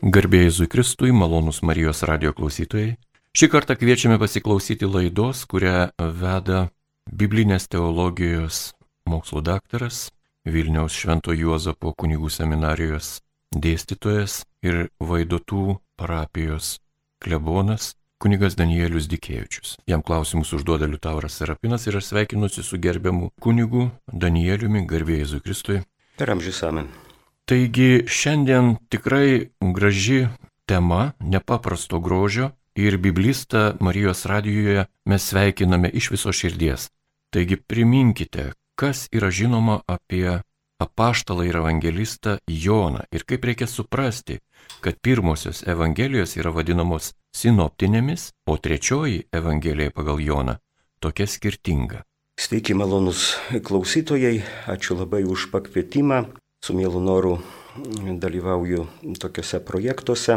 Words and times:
Garbėjai 0.00 0.48
Zui 0.48 0.66
Kristui, 0.66 1.10
malonus 1.12 1.58
Marijos 1.60 1.98
radio 2.08 2.30
klausytojai. 2.32 2.94
Šį 3.36 3.48
kartą 3.52 3.74
kviečiame 3.76 4.16
pasiklausyti 4.16 4.88
laidos, 4.88 5.42
kurią 5.44 5.90
veda 6.16 6.70
biblinės 7.12 7.68
teologijos 7.68 8.70
mokslo 9.04 9.42
daktaras, 9.44 10.08
Vilniaus 10.48 10.96
Švento 10.96 11.36
Juozapo 11.36 11.92
kunigų 11.92 12.32
seminarijos 12.32 13.18
dėstytojas 13.52 14.38
ir 14.64 14.88
Vaidotų 15.04 15.76
parapijos 16.00 16.78
klebonas 17.20 17.92
kunigas 18.24 18.56
Danielius 18.56 19.04
Dikėvičius. 19.12 19.76
Jam 19.84 20.00
klausimus 20.00 20.54
užduoda 20.56 20.88
Liutauras 20.88 21.36
Serapinas 21.36 21.84
ir 21.84 22.00
aš 22.00 22.08
sveikinuosi 22.14 22.64
su 22.64 22.80
gerbiamu 22.80 23.34
kunigu 23.36 23.90
Danieliumi 24.08 24.86
garbėjai 24.88 25.26
Jėzui 25.26 25.44
Kristui. 25.44 25.84
Per 26.16 26.32
amžius 26.32 26.64
amen. 26.64 26.88
Taigi 27.48 28.04
šiandien 28.06 28.76
tikrai 28.88 29.50
graži 29.74 30.26
tema, 30.66 31.12
nepaprasto 31.20 32.00
grožio 32.00 32.50
ir 32.74 32.98
biblistą 32.98 33.76
Marijos 33.80 34.26
radijoje 34.26 34.86
mes 35.04 35.22
sveikiname 35.28 35.88
iš 35.88 36.10
viso 36.10 36.32
širdies. 36.32 36.90
Taigi 37.30 37.56
priminkite, 37.56 38.52
kas 38.74 39.08
yra 39.12 39.30
žinoma 39.30 39.80
apie 39.86 40.40
apaštalą 40.80 41.44
ir 41.44 41.56
evangelistą 41.56 42.38
Joną 42.48 43.04
ir 43.12 43.24
kaip 43.28 43.44
reikia 43.44 43.66
suprasti, 43.66 44.38
kad 44.80 45.00
pirmosios 45.02 45.62
evangelijos 45.66 46.36
yra 46.40 46.50
vadinamos 46.54 47.12
sinoptinėmis, 47.36 48.30
o 48.46 48.56
trečioji 48.56 49.26
evangelija 49.32 49.90
pagal 49.90 50.20
Joną 50.20 50.56
tokia 51.00 51.26
skirtinga. 51.26 52.04
Sveiki 52.40 52.74
malonus 52.74 53.36
klausytojai, 53.66 54.40
ačiū 54.66 54.96
labai 54.96 55.26
už 55.28 55.50
pakvietimą. 55.52 56.24
Su 56.60 56.74
mielu 56.76 57.00
noru 57.00 57.38
dalyvauju 58.20 58.86
tokiuose 59.16 59.62
projektuose 59.64 60.34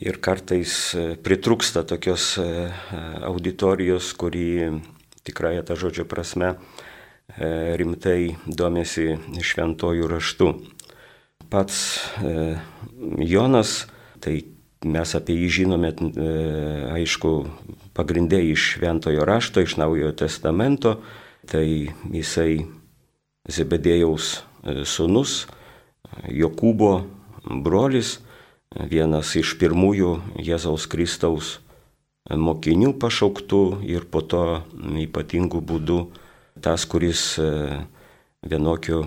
ir 0.00 0.16
kartais 0.24 0.72
pritrūksta 1.20 1.82
tokios 1.84 2.38
auditorijos, 3.28 4.14
kuri 4.16 4.80
tikrai 5.28 5.58
tą 5.68 5.76
žodžio 5.76 6.06
prasme 6.08 6.54
rimtai 7.36 8.38
domėsi 8.48 9.18
šventojų 9.44 10.08
raštų. 10.08 10.48
Pats 11.52 11.82
Jonas, 13.20 13.84
tai 14.24 14.38
mes 14.88 15.14
apie 15.20 15.36
jį 15.36 15.52
žinome, 15.58 15.92
aišku, 16.96 17.34
pagrindė 17.92 18.40
iš 18.54 18.78
šventojo 18.78 19.28
rašto, 19.28 19.60
iš 19.60 19.76
naujojo 19.76 20.16
testamento, 20.24 20.96
tai 21.44 21.92
jisai 22.08 22.64
Zebedėjaus 23.48 24.42
sunus, 24.84 25.46
Jokūbo 26.28 26.92
brolis, 27.64 28.18
vienas 28.74 29.34
iš 29.38 29.54
pirmųjų 29.60 30.12
Jėzaus 30.44 30.86
Kristaus 30.90 31.58
mokinių 32.28 32.92
pašauktų 33.00 33.62
ir 33.88 34.04
po 34.10 34.20
to 34.20 34.62
ypatingų 35.04 35.62
būdų 35.64 36.00
tas, 36.60 36.84
kuris 36.84 37.38
vienokiu 38.44 39.06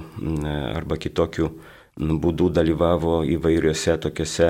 arba 0.73 0.97
kitokiu 0.97 1.51
būdu 1.97 2.49
dalyvavo 2.49 3.21
įvairiuose 3.27 3.97
tokiuose 4.01 4.49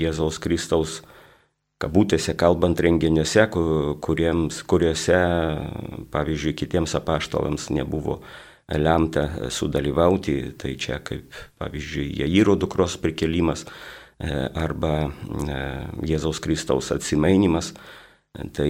Jėzaus 0.00 0.40
Kristaus 0.42 1.02
kabutėse 1.78 2.34
kalbant 2.34 2.80
renginiuose, 2.82 3.44
kuriems, 4.02 4.62
kuriuose, 4.66 5.18
pavyzdžiui, 6.10 6.56
kitiems 6.58 6.96
apaštalams 6.98 7.68
nebuvo 7.70 8.18
lemta 8.68 9.48
sudalyvauti, 9.50 10.54
tai 10.60 10.74
čia 10.76 10.98
kaip, 11.00 11.32
pavyzdžiui, 11.60 12.10
Jairo 12.20 12.56
dukros 12.60 12.98
prikelimas 13.00 13.64
arba 14.18 15.10
Jėzaus 16.04 16.42
Kristaus 16.42 16.92
atsimainimas. 16.92 17.72
Tai 18.54 18.68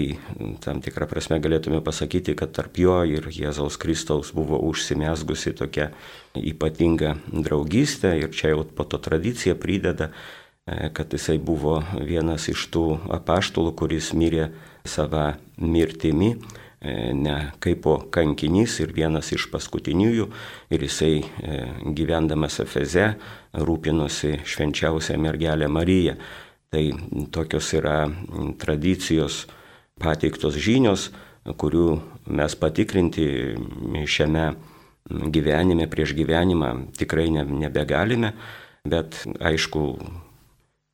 tam 0.62 0.78
tikrą 0.80 1.08
prasme 1.10 1.40
galėtume 1.42 1.80
pasakyti, 1.84 2.32
kad 2.38 2.54
tarp 2.56 2.78
jo 2.80 3.00
ir 3.04 3.26
Jėzaus 3.26 3.76
Kristaus 3.80 4.30
buvo 4.32 4.60
užsimesgusi 4.64 5.52
tokia 5.58 5.90
ypatinga 6.38 7.16
draugystė. 7.32 8.14
Ir 8.22 8.30
čia 8.32 8.54
jau 8.54 8.62
po 8.64 8.86
to 8.88 9.00
tradicija 9.02 9.58
prideda, 9.58 10.12
kad 10.64 11.12
jisai 11.12 11.36
buvo 11.42 11.82
vienas 11.98 12.46
iš 12.48 12.68
tų 12.72 12.86
apaštalų, 13.18 13.74
kuris 13.76 14.14
mirė 14.16 14.52
savo 14.88 15.34
mirtimi, 15.58 16.36
ne 16.80 17.36
kaip 17.58 17.86
kankinys 18.14 18.78
ir 18.84 18.92
vienas 18.94 19.32
iš 19.34 19.48
paskutiniųjų 19.50 20.26
ir 20.70 20.84
jisai 20.86 21.14
gyvendamas 21.96 22.60
Efeze 22.62 23.08
rūpinosi 23.54 24.36
švenčiausią 24.46 25.18
mergelę 25.18 25.68
Mariją. 25.68 26.14
Tai 26.68 26.84
tokios 27.32 27.72
yra 27.74 28.04
tradicijos 28.60 29.46
pateiktos 29.98 30.58
žinios, 30.60 31.08
kurių 31.48 31.86
mes 32.28 32.54
patikrinti 32.60 33.26
šiame 34.04 34.50
gyvenime, 35.08 35.88
prieš 35.88 36.12
gyvenimą 36.12 36.92
tikrai 36.98 37.30
nebegalime, 37.32 38.34
bet 38.84 39.16
aišku, 39.40 39.84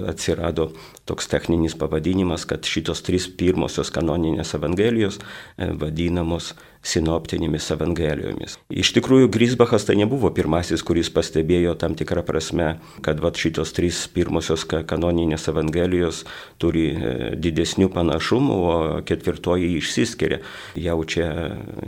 atsirado 0.09 0.71
toks 1.09 1.27
techninis 1.29 1.75
pavadinimas, 1.77 2.45
kad 2.49 2.65
šitos 2.65 3.01
trys 3.05 3.27
pirmosios 3.29 3.91
kanoninės 3.93 4.53
evangelijos 4.57 5.19
vadinamos 5.57 6.53
sinoptinėmis 6.85 7.67
evangelijomis. 7.75 8.55
Iš 8.71 8.93
tikrųjų, 8.95 9.27
Grisbachas 9.33 9.85
tai 9.87 9.97
nebuvo 9.99 10.31
pirmasis, 10.35 10.83
kuris 10.87 11.11
pastebėjo 11.11 11.75
tam 11.79 11.95
tikrą 11.99 12.23
prasme, 12.27 12.69
kad 13.05 13.19
vat, 13.23 13.39
šitos 13.39 13.73
trys 13.75 14.05
pirmosios 14.13 14.63
kanoninės 14.67 15.49
evangelijos 15.51 16.23
turi 16.61 16.87
didesnių 17.35 17.89
panašumų, 17.95 18.55
o 18.55 18.78
ketvirtoji 19.07 19.71
išsiskiria. 19.79 20.41
Jau 20.79 20.97
čia, 21.07 21.29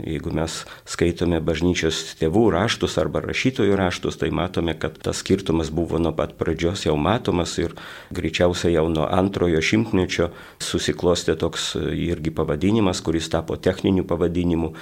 jeigu 0.04 0.32
mes 0.34 0.62
skaitome 0.88 1.40
bažnyčios 1.44 2.00
tėvų 2.20 2.48
raštus 2.54 2.98
arba 3.02 3.22
rašytojų 3.24 3.76
raštus, 3.78 4.18
tai 4.20 4.30
matome, 4.34 4.74
kad 4.78 4.98
tas 5.02 5.22
skirtumas 5.22 5.72
buvo 5.74 6.00
nuo 6.02 6.14
pat 6.16 6.36
pradžios 6.40 6.86
jau 6.86 6.96
matomas 7.00 7.56
ir 7.62 7.76
greičiausiai 8.14 8.76
jau 8.76 8.88
nuo 8.92 9.06
antrojo 9.06 9.62
šimtmečio 9.62 10.30
susiklostė 10.62 11.36
toks 11.40 11.72
irgi 11.78 12.34
pavadinimas, 12.34 13.02
kuris 13.04 13.30
tapo 13.32 13.56
techniniu 13.56 14.06
pavadinimu 14.08 14.72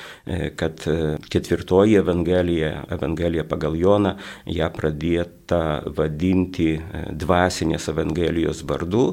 kad 0.56 0.80
ketvirtoji 1.28 1.94
Evangelija, 1.94 2.84
Evangelija 2.90 3.44
pagal 3.48 3.76
Joną, 3.78 4.16
ją 4.50 4.68
pradėta 4.74 5.60
vadinti 5.96 6.74
dvasinės 7.20 7.88
Evangelijos 7.92 8.64
vardu, 8.68 9.04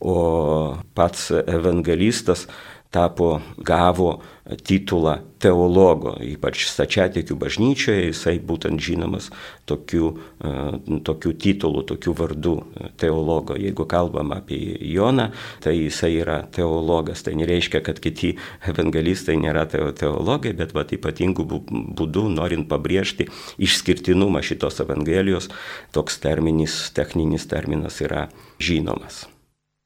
o 0.00 0.76
pats 0.94 1.30
evangelistas 1.46 2.46
tapo, 2.90 3.40
gavo 3.58 4.22
titulą 4.64 5.18
teologo, 5.42 6.14
ypač 6.24 6.64
stačiatikių 6.70 7.36
bažnyčioje, 7.36 8.06
jisai 8.08 8.38
būtent 8.40 8.80
žinomas 8.80 9.28
tokiu, 9.68 10.14
e, 10.40 10.98
tokiu 11.04 11.34
titulu, 11.36 11.84
tokiu 11.84 12.14
vardu 12.16 12.54
teologo. 12.96 13.58
Jeigu 13.60 13.84
kalbam 13.84 14.32
apie 14.32 14.78
Joną, 14.80 15.28
tai 15.60 15.76
jisai 15.76 16.14
yra 16.22 16.40
teologas. 16.48 17.22
Tai 17.22 17.36
nereiškia, 17.36 17.84
kad 17.84 18.00
kiti 18.00 18.38
evangelistai 18.64 19.36
nėra 19.36 19.68
teologai, 19.68 20.56
bet 20.56 20.72
va, 20.72 20.88
ypatingų 20.88 21.44
būdų, 21.92 22.28
norint 22.32 22.68
pabrėžti 22.72 23.28
išskirtinumą 23.60 24.40
šitos 24.40 24.80
evangelijos, 24.80 25.52
toks 25.92 26.18
terminis, 26.24 26.88
techninis 26.96 27.44
terminas 27.46 28.00
yra 28.00 28.30
žinomas. 28.58 29.26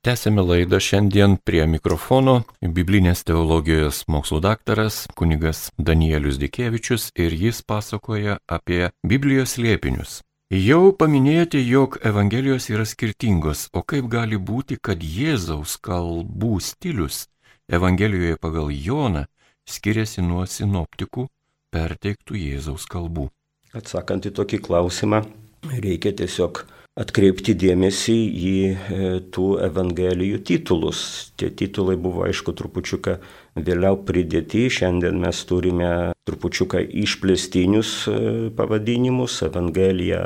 Tęsėme 0.02 0.42
laidą 0.42 0.80
šiandien 0.82 1.36
prie 1.46 1.60
mikrofono 1.70 2.32
biblinės 2.76 3.20
teologijos 3.22 4.00
mokslo 4.10 4.40
daktaras 4.42 4.96
kunigas 5.14 5.60
Danielius 5.78 6.40
Dikievičius 6.42 7.04
ir 7.14 7.36
jis 7.38 7.60
pasakoja 7.62 8.40
apie 8.56 8.88
Biblijos 9.06 9.54
liepinius. 9.62 10.16
Jau 10.50 10.90
paminėjote, 10.98 11.62
jog 11.62 12.00
Evangelijos 12.02 12.66
yra 12.74 12.82
skirtingos, 12.82 13.68
o 13.70 13.84
kaip 13.86 14.10
gali 14.10 14.42
būti, 14.50 14.80
kad 14.82 15.06
Jėzaus 15.06 15.78
kalbų 15.78 16.58
stilius 16.58 17.28
Evangelijoje 17.70 18.42
pagal 18.42 18.74
Joną 18.74 19.28
skiriasi 19.70 20.26
nuo 20.26 20.42
sinoptikų 20.50 21.28
perteiktų 21.70 22.42
Jėzaus 22.42 22.90
kalbų? 22.90 23.30
Atsakant 23.70 24.26
į 24.26 24.34
tokį 24.34 24.64
klausimą, 24.66 25.22
reikia 25.70 26.10
tiesiog 26.10 26.66
atkreipti 26.92 27.54
dėmesį 27.56 28.16
į 28.36 28.56
e, 28.68 29.06
tų 29.32 29.46
evangelijų 29.64 30.42
titulus. 30.44 30.98
Tie 31.40 31.48
titulai 31.48 31.96
buvo, 31.96 32.26
aišku, 32.26 32.52
trupučiuką 32.58 33.16
vėliau 33.56 33.96
pridėti. 34.04 34.66
Šiandien 34.68 35.16
mes 35.22 35.40
turime 35.48 35.88
trupučiuką 36.28 36.82
išplėstinius 37.04 37.94
e, 38.12 38.16
pavadinimus. 38.58 39.40
Evangelija 39.48 40.22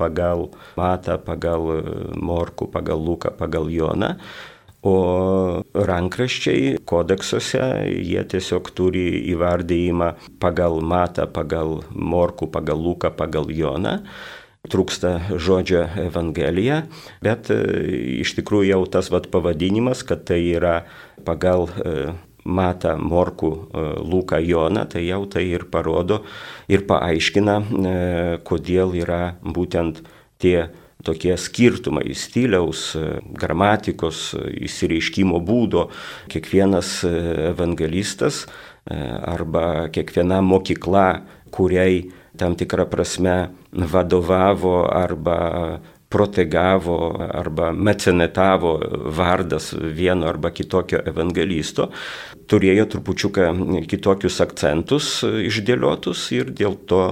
pagal 0.00 0.50
Matą, 0.76 1.16
pagal 1.24 1.72
e, 1.78 1.82
Morku, 2.20 2.68
pagal 2.68 3.00
Luką, 3.00 3.32
pagal 3.40 3.72
Joną. 3.72 4.18
O 4.80 4.92
rankraščiai 5.76 6.78
kodeksuose 6.88 7.64
jie 7.84 8.20
tiesiog 8.32 8.70
turi 8.76 9.06
įvardėjimą 9.32 10.08
pagal 10.40 10.80
Matą, 10.84 11.26
pagal 11.28 11.82
Morku, 11.92 12.48
pagal 12.48 12.80
Luką, 12.80 13.12
pagal 13.16 13.52
Joną 13.52 13.98
trūksta 14.70 15.36
žodžio 15.40 15.84
Evangelija, 16.06 16.84
bet 17.24 17.50
e, 17.52 17.60
iš 18.22 18.34
tikrųjų 18.38 18.72
jau 18.72 18.82
tas 18.96 19.10
vat 19.12 19.28
pavadinimas, 19.32 20.04
kad 20.06 20.24
tai 20.28 20.40
yra 20.54 20.82
pagal 21.26 21.68
e, 21.68 22.12
Mata, 22.44 22.94
Morku, 22.96 23.50
e, 23.52 23.86
Luką, 24.00 24.40
Joną, 24.44 24.86
tai 24.90 25.04
jau 25.08 25.24
tai 25.30 25.46
ir 25.50 25.66
parodo 25.72 26.22
ir 26.70 26.86
paaiškina, 26.88 27.58
kodėl 28.46 28.94
yra 29.02 29.36
būtent 29.42 30.00
tie 30.40 30.70
tokie 31.04 31.32
skirtumai 31.40 32.12
stiliaus, 32.16 32.90
gramatikos, 33.40 34.34
įsireiškimo 34.36 35.38
būdo. 35.40 35.86
Kiekvienas 36.28 36.98
evangelistas 37.06 38.42
arba 38.84 39.88
kiekviena 39.92 40.42
mokykla, 40.44 41.06
kuriai 41.56 42.10
tam 42.36 42.56
tikrą 42.56 42.84
prasme 42.92 43.38
vadovavo 43.72 44.84
arba 44.92 45.80
protegavo 46.10 46.96
arba 47.34 47.70
mecenetavo 47.72 48.80
vardas 49.16 49.74
vieno 49.78 50.26
arba 50.26 50.50
kitokio 50.50 50.98
evangelisto, 51.06 51.86
turėjo 52.50 52.88
trupučiuką 52.90 53.46
kitokius 53.86 54.40
akcentus 54.42 55.12
išdėliotus 55.22 56.24
ir 56.34 56.50
dėl 56.50 56.74
to 56.90 57.04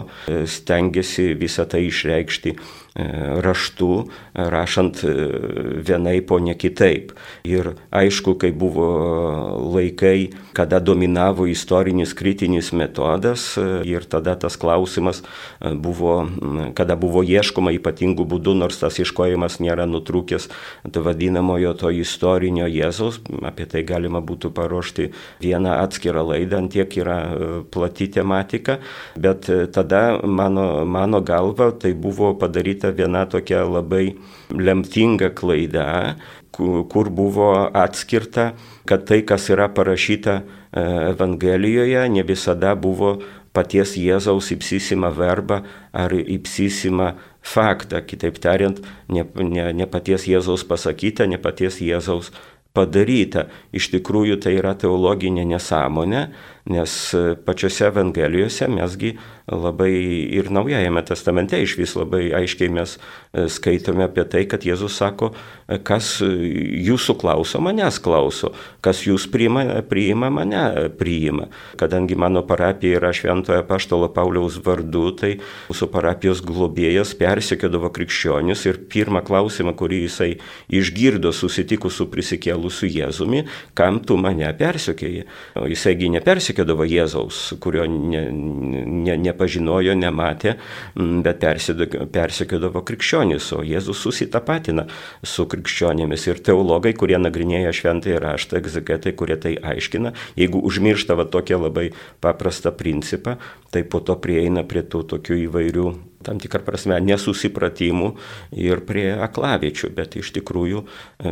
stengiasi 0.57 1.31
visą 1.39 1.69
tai 1.71 1.85
išreikšti 1.87 2.57
E, 2.57 2.88
raštu, 2.95 4.09
rašant 4.35 5.05
e, 5.05 5.13
vienai 5.87 6.21
po 6.27 6.39
ne 6.39 6.55
kitaip. 6.59 7.13
Ir 7.47 7.75
aišku, 7.95 8.35
kai 8.41 8.51
buvo 8.53 8.89
laikai, 9.75 10.31
kada 10.57 10.81
dominavo 10.83 11.47
istorinis 11.47 12.15
kritinis 12.19 12.73
metodas 12.73 13.55
e, 13.59 13.67
ir 13.87 14.07
tada 14.09 14.35
tas 14.35 14.57
klausimas 14.59 15.23
buvo, 15.61 16.27
kada 16.75 16.97
buvo 16.99 17.23
ieškoma 17.23 17.73
ypatingų 17.79 18.27
būdų, 18.27 18.57
nors 18.59 18.81
tas 18.81 18.99
ieškojimas 18.99 19.61
nėra 19.63 19.87
nutrūkęs, 19.87 20.49
to 20.91 21.03
vadinamojo 21.05 21.75
to 21.79 21.93
istorinio 21.95 22.67
Jėzaus, 22.67 23.21
apie 23.47 23.69
tai 23.71 23.85
galima 23.87 24.21
būtų 24.25 24.51
paruošti 24.55 25.11
vieną 25.43 25.79
atskirą 25.85 26.25
laidą, 26.33 26.65
tiek 26.73 26.99
yra 26.99 27.19
plati 27.71 28.09
tematika, 28.11 28.79
bet 29.17 29.47
tada 29.75 30.19
mano, 30.27 30.85
mano 30.87 31.23
galva 31.23 31.71
tai 31.73 31.95
buvo 31.95 32.35
padaryta 32.39 32.78
padaryta 32.79 32.91
viena 32.97 33.27
tokia 33.27 33.65
labai 33.65 34.17
lemtinga 34.51 35.31
klaida, 35.35 36.17
kur 36.53 37.11
buvo 37.11 37.71
atskirta, 37.75 38.55
kad 38.87 39.07
tai, 39.07 39.23
kas 39.23 39.49
yra 39.51 39.69
parašyta 39.69 40.43
e, 40.73 40.81
Evangelijoje, 41.11 42.09
ne 42.09 42.23
visada 42.23 42.75
buvo 42.75 43.19
paties 43.53 43.97
Jėzaus 43.97 44.53
įpsisima 44.53 45.11
verba 45.11 45.63
ar 45.93 46.13
įpsisima 46.13 47.17
faktą. 47.43 48.03
Kitaip 48.07 48.39
tariant, 48.39 48.81
ne, 49.09 49.25
ne, 49.35 49.73
ne 49.73 49.87
paties 49.87 50.27
Jėzaus 50.27 50.65
pasakyta, 50.65 51.27
ne 51.27 51.39
paties 51.39 51.81
Jėzaus 51.81 52.33
padaryta. 52.75 53.49
Iš 53.73 53.91
tikrųjų 53.95 54.39
tai 54.43 54.59
yra 54.59 54.75
teologinė 54.79 55.45
nesąmonė, 55.49 56.29
nes 56.69 56.95
pačiose 57.47 57.89
Evangelijose 57.89 58.69
mesgi 58.69 59.17
labai 59.49 59.93
ir 60.37 60.51
Naujajame 60.53 61.03
testamente 61.05 61.57
iš 61.63 61.77
vis 61.79 61.95
labai 61.97 62.29
aiškiai 62.37 62.69
mes 62.73 62.97
e, 62.99 63.47
skaitome 63.49 64.05
apie 64.05 64.25
tai, 64.29 64.45
kad 64.51 64.65
Jėzus 64.67 64.99
sako, 65.01 65.31
e, 65.69 65.79
kas 65.81 66.19
jūsų 66.21 67.17
klauso, 67.21 67.61
manęs 67.65 68.01
klauso, 68.05 68.53
kas 68.85 69.05
jūs 69.07 69.29
priima, 69.33 69.81
priima 69.89 70.31
mane 70.33 70.91
priima. 70.99 71.49
Kadangi 71.81 72.19
mano 72.19 72.45
parapija 72.47 73.01
yra 73.01 73.13
Šventojo 73.17 73.65
Paštalo 73.69 74.11
Pauliaus 74.13 74.59
vardu, 74.65 75.07
tai 75.17 75.33
mūsų 75.71 75.89
parapijos 75.93 76.43
globėjas 76.45 77.15
persikėdavo 77.19 77.93
krikščionis 77.95 78.67
ir 78.69 78.83
pirmą 78.93 79.25
klausimą, 79.27 79.75
kurį 79.79 80.03
jisai 80.05 80.31
išgirdo 80.69 81.33
susitikus 81.33 81.99
su 81.99 82.09
prisikėlusiu 82.13 82.91
Jėzumi, 82.93 83.47
kam 83.79 84.03
tu 84.05 84.19
mane 84.21 84.49
persikėjai. 84.59 85.25
Jisaigi 85.69 86.13
nepersikėdavo 86.59 86.85
Jėzaus, 86.89 87.55
kurio 87.61 87.87
ne, 87.87 88.31
ne, 88.31 88.85
ne 88.87 89.17
nepažinojo, 89.17 89.95
nematė, 89.95 90.57
bet 90.97 91.45
persikėdavo 92.13 92.83
krikščionis, 92.83 93.53
o 93.53 93.63
Jėzus 93.63 94.03
susitapatina 94.03 94.87
su 95.23 95.47
krikščionėmis. 95.47 96.27
Ir 96.29 96.43
teologai, 96.43 96.95
kurie 96.95 97.19
nagrinėja 97.19 97.73
šventąjį 97.73 98.19
raštą, 98.19 98.59
egzegetai, 98.59 99.15
kurie 99.15 99.37
tai 99.37 99.57
aiškina, 99.57 100.15
jeigu 100.37 100.61
užmiršta 100.61 101.15
va 101.19 101.25
tokią 101.25 101.61
labai 101.63 101.93
paprastą 102.21 102.73
principą, 102.73 103.39
tai 103.71 103.85
po 103.85 104.01
to 104.01 104.17
prieina 104.17 104.65
prie 104.65 104.83
tų 104.83 105.05
tokių 105.15 105.43
įvairių 105.49 105.89
tam 106.27 106.41
tikrą 106.43 106.65
prasme 106.67 106.99
nesusipratimų 107.01 108.11
ir 108.59 108.83
prie 108.85 109.13
aklaviečių, 109.15 109.93
bet 109.95 110.19
iš 110.19 110.35
tikrųjų 110.35 110.83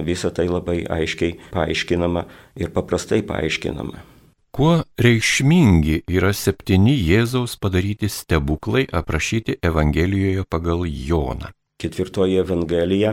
visa 0.06 0.30
tai 0.30 0.46
labai 0.46 0.84
aiškiai 0.86 1.40
paaiškinama 1.50 2.26
ir 2.62 2.70
paprastai 2.70 3.24
paaiškinama. 3.26 4.15
Kuo 4.56 4.78
reikšmingi 4.96 5.98
yra 6.08 6.30
septyni 6.32 6.94
Jėzaus 6.96 7.58
padaryti 7.60 8.08
stebuklai 8.08 8.86
aprašyti 8.88 9.58
Evangelijoje 9.60 10.46
pagal 10.48 10.86
Joną? 10.88 11.50
Ketvirtoji 11.76 12.38
Evangelija, 12.40 13.10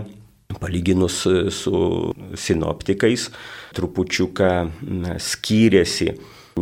palyginus 0.61 1.17
su 1.51 1.81
sinoptikais, 2.39 3.25
trupučiuką 3.75 4.51
skyrėsi 5.19 6.13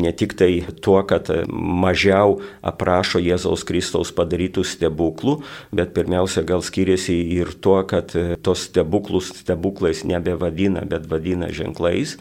ne 0.02 0.16
tik 0.18 0.34
tai 0.42 0.50
tuo, 0.82 0.98
kad 1.06 1.30
mažiau 1.54 2.40
aprašo 2.66 3.22
Jėzaus 3.22 3.68
Kristaus 3.70 4.10
padarytų 4.18 4.66
stebuklų, 4.66 5.38
bet 5.78 5.94
pirmiausia 5.94 6.42
gal 6.42 6.66
skiriasi 6.66 7.20
ir 7.38 7.54
tuo, 7.54 7.84
kad 7.86 8.18
tos 8.42 8.66
stebuklus 8.72 9.30
stebuklais 9.44 10.02
nebevadina, 10.10 10.88
bet 10.90 11.06
vadina 11.06 11.54
ženklais. 11.54 12.18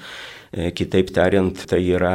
Kitaip 0.52 1.14
tariant, 1.16 1.56
tai 1.70 1.80
yra 1.88 2.14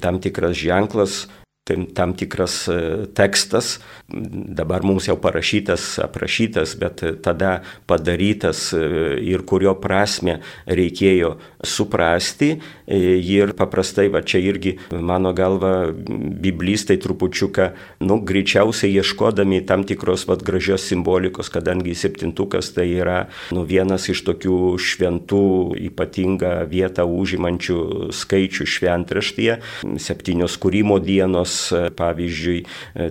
tam 0.00 0.20
tikras 0.20 0.56
ženklas 0.56 1.28
tam 1.64 2.12
tikras 2.12 2.68
e, 2.68 3.06
tekstas, 3.16 3.80
dabar 4.08 4.82
mums 4.84 5.06
jau 5.08 5.16
parašytas, 5.16 5.96
aprašytas, 6.04 6.74
bet 6.76 7.00
tada 7.24 7.62
padarytas 7.88 8.66
e, 8.76 8.82
ir 9.24 9.46
kurio 9.48 9.72
prasme 9.80 10.42
reikėjo 10.68 11.38
suprasti. 11.64 12.58
E, 12.84 12.98
ir 13.16 13.54
paprastai, 13.56 14.10
va 14.12 14.20
čia 14.20 14.42
irgi, 14.44 14.74
mano 14.92 15.32
galva, 15.32 15.88
biblistai 15.88 16.98
trupučiuką, 17.00 17.70
nu, 18.04 18.20
greičiausiai 18.20 18.92
ieškodami 19.00 19.62
tam 19.64 19.86
tikros 19.88 20.26
va 20.28 20.36
gražios 20.36 20.84
simbolikos, 20.90 21.48
kadangi 21.48 21.96
septintukas 21.96 22.74
tai 22.76 22.90
yra, 22.92 23.22
nu, 23.56 23.64
vienas 23.64 24.10
iš 24.12 24.20
tokių 24.28 24.76
šventų 24.76 25.42
ypatingą 25.88 26.52
vietą 26.68 27.08
užimančių 27.08 28.12
skaičių 28.12 28.68
šventraštyje, 28.76 29.58
septynios 29.96 30.60
kūrimo 30.60 31.00
dienos 31.00 31.53
pavyzdžiui, 31.98 32.64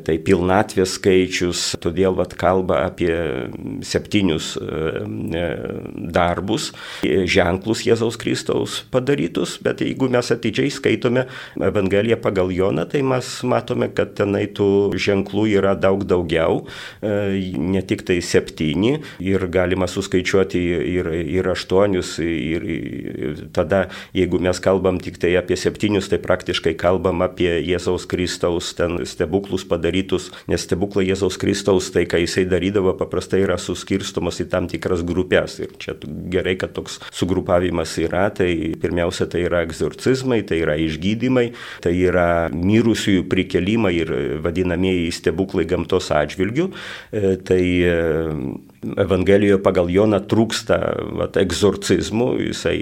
tai 0.05 0.17
pilnatvės 0.23 0.97
skaičius, 0.97 1.63
todėl 1.83 2.15
vat, 2.17 2.35
kalba 2.39 2.83
apie 2.87 3.11
septynius 3.85 4.53
e, 4.57 5.43
darbus, 6.13 6.71
ženklus 7.03 7.83
Jėzaus 7.87 8.17
Kristaus 8.21 8.81
padarytus, 8.93 9.57
bet 9.63 9.83
jeigu 9.83 10.09
mes 10.13 10.31
atidžiai 10.33 10.71
skaitome 10.73 11.25
Evangeliją 11.57 12.19
pagal 12.23 12.51
Joną, 12.53 12.85
tai 12.89 13.03
mes 13.05 13.29
matome, 13.47 13.89
kad 13.95 14.15
tenai 14.17 14.45
tų 14.51 14.93
ženklų 14.99 15.47
yra 15.57 15.75
daug 15.79 16.05
daugiau, 16.07 16.63
e, 17.01 17.53
ne 17.57 17.83
tik 17.85 18.05
tai 18.07 18.19
septyni 18.23 18.99
ir 19.23 19.47
galima 19.53 19.87
suskaičiuoti 19.89 20.63
ir, 20.93 21.11
ir 21.37 21.51
aštuonius, 21.53 22.15
ir, 22.23 22.67
ir 22.67 23.43
tada, 23.55 23.85
jeigu 24.15 24.41
mes 24.43 24.59
kalbam 24.63 24.99
tik 25.03 25.19
tai 25.21 25.35
apie 25.39 25.57
septynius, 25.59 26.09
tai 26.11 26.21
praktiškai 26.23 26.75
kalbam 26.79 27.23
apie 27.25 27.51
Jėzaus 27.63 28.07
Kristaus 28.09 28.32
Kristaus 28.33 28.73
ten 28.73 28.97
stebuklus 29.05 29.61
padarytus, 29.69 30.31
nes 30.49 30.63
stebuklai 30.65 31.05
Jėzaus 31.05 31.37
Kristaus, 31.37 31.91
tai 31.93 32.07
ką 32.09 32.17
jisai 32.23 32.47
darydavo, 32.49 32.95
paprastai 32.97 33.43
yra 33.43 33.59
suskirstomas 33.61 34.41
į 34.41 34.47
tam 34.49 34.65
tikras 34.71 35.03
grupės. 35.05 35.59
Ir 35.61 35.75
čia 35.77 35.93
gerai, 36.33 36.55
kad 36.57 36.73
toks 36.73 36.97
sugrupavimas 37.13 37.93
yra. 38.01 38.25
Tai 38.33 38.49
pirmiausia, 38.81 39.27
tai 39.29 39.43
yra 39.45 39.61
egzorcizmai, 39.67 40.41
tai 40.49 40.63
yra 40.63 40.79
išgydymai, 40.81 41.51
tai 41.85 41.93
yra 41.93 42.49
mirusiųjų 42.49 43.27
prikelimai 43.29 43.93
ir 43.99 44.13
vadinamieji 44.41 45.13
stebuklai 45.13 45.67
gamtos 45.69 46.09
atžvilgių. 46.15 46.71
E, 47.13 47.35
tai 47.45 47.61
e, 47.85 47.97
Evangelijoje 48.83 49.61
pagal 49.63 49.89
Joną 49.91 50.19
trūksta 50.29 50.77
vat, 51.17 51.37
egzorcizmų, 51.39 52.27
jisai 52.49 52.77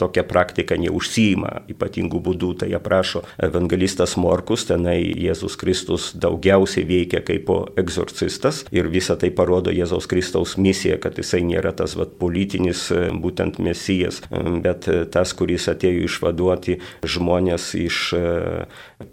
tokią 0.00 0.24
praktiką 0.28 0.78
neužsijima 0.82 1.52
ypatingų 1.72 2.20
būdų, 2.26 2.52
tai 2.62 2.70
aprašo 2.76 3.22
evangelistas 3.42 4.16
Morkus, 4.20 4.66
tenai 4.68 4.98
Jėzus 5.04 5.56
Kristus 5.60 6.10
daugiausiai 6.18 6.86
veikia 6.88 7.22
kaip 7.26 7.50
egzorcistas 7.78 8.64
ir 8.74 8.90
visą 8.92 9.16
tai 9.20 9.30
parodo 9.34 9.74
Jėzaus 9.74 10.08
Kristaus 10.10 10.56
misija, 10.60 10.98
kad 11.02 11.18
jisai 11.20 11.42
nėra 11.46 11.72
tas 11.76 11.96
vat, 11.98 12.16
politinis 12.20 12.88
būtent 13.22 13.60
mesijas, 13.62 14.22
bet 14.64 14.88
tas, 15.14 15.34
kuris 15.36 15.68
atėjo 15.72 16.06
išvaduoti 16.08 16.80
žmonės 17.06 17.70
iš 17.78 18.02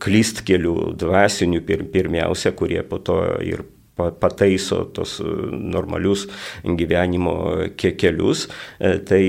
klystkelių 0.04 0.75
dvasinių 1.00 1.63
pirmiausia, 1.94 2.54
kurie 2.58 2.82
po 2.88 3.00
to 3.04 3.22
ir 3.44 3.66
pataiso 3.96 4.84
tos 4.94 5.20
e, 5.22 5.24
normalius 5.54 6.28
gyvenimo 6.64 7.36
kelius, 7.78 8.48
e, 8.80 8.98
tai 9.06 9.22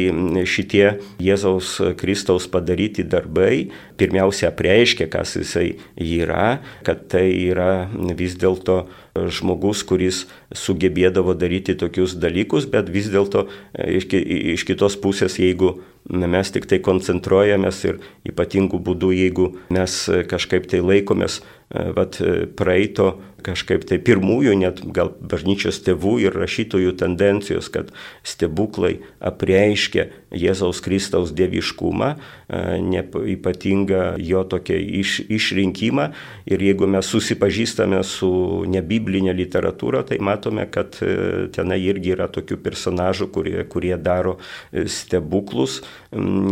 šitie 0.49 0.87
Jėzaus 1.23 1.77
Kristaus 2.01 2.49
padaryti 2.49 3.05
darbai 3.05 3.69
pirmiausia 4.01 4.51
apreiškia, 4.51 5.09
kas 5.13 5.37
jisai 5.37 5.75
yra, 6.01 6.61
kad 6.87 7.07
tai 7.13 7.29
yra 7.51 7.89
vis 8.17 8.39
dėlto 8.41 8.85
žmogus, 9.15 9.85
kuris 9.87 10.25
sugebėdavo 10.57 11.37
daryti 11.39 11.77
tokius 11.79 12.17
dalykus, 12.19 12.67
bet 12.71 12.89
vis 12.91 13.11
dėlto 13.13 13.47
e, 13.47 13.99
iš, 14.01 14.09
iš 14.57 14.65
kitos 14.69 14.97
pusės, 15.01 15.37
jeigu 15.39 15.77
mes 16.05 16.51
tik 16.53 16.67
tai 16.69 16.81
koncentruojamės 16.85 17.85
ir 17.89 18.01
ypatingų 18.29 18.81
būdų, 18.85 19.13
jeigu 19.17 19.53
mes 19.73 20.03
kažkaip 20.29 20.67
tai 20.69 20.83
laikomės 20.85 21.41
vat, 21.75 22.21
praeito 22.57 23.15
kažkaip 23.45 23.85
tai 23.89 23.99
pirmųjų, 24.03 24.55
net 24.59 24.81
gal 24.95 25.13
bažnyčios 25.21 25.83
tėvų 25.85 26.17
ir 26.25 26.37
rašytojų 26.39 26.95
tendencijos, 27.01 27.71
kad 27.73 27.93
stebuklai 28.27 28.97
apreiškia 29.25 30.09
Jėzaus 30.35 30.81
Kristaus 30.85 31.33
dieviškumą, 31.37 32.15
ypatingą 33.35 34.03
jo 34.23 34.43
tokią 34.51 34.79
iš, 35.01 35.21
išrinkimą. 35.31 36.09
Ir 36.51 36.65
jeigu 36.65 36.89
mes 36.91 37.09
susipažįstame 37.09 38.01
su 38.07 38.31
nebiblinė 38.71 39.35
literatūra, 39.37 40.05
tai 40.09 40.19
matome, 40.25 40.67
kad 40.73 40.99
e, 41.05 41.47
tenai 41.55 41.79
irgi 41.85 42.15
yra 42.17 42.29
tokių 42.33 42.59
personažų, 42.65 43.31
kurie, 43.35 43.57
kurie 43.71 43.95
daro 44.01 44.39
e, 44.39 44.87
stebuklus 44.91 45.83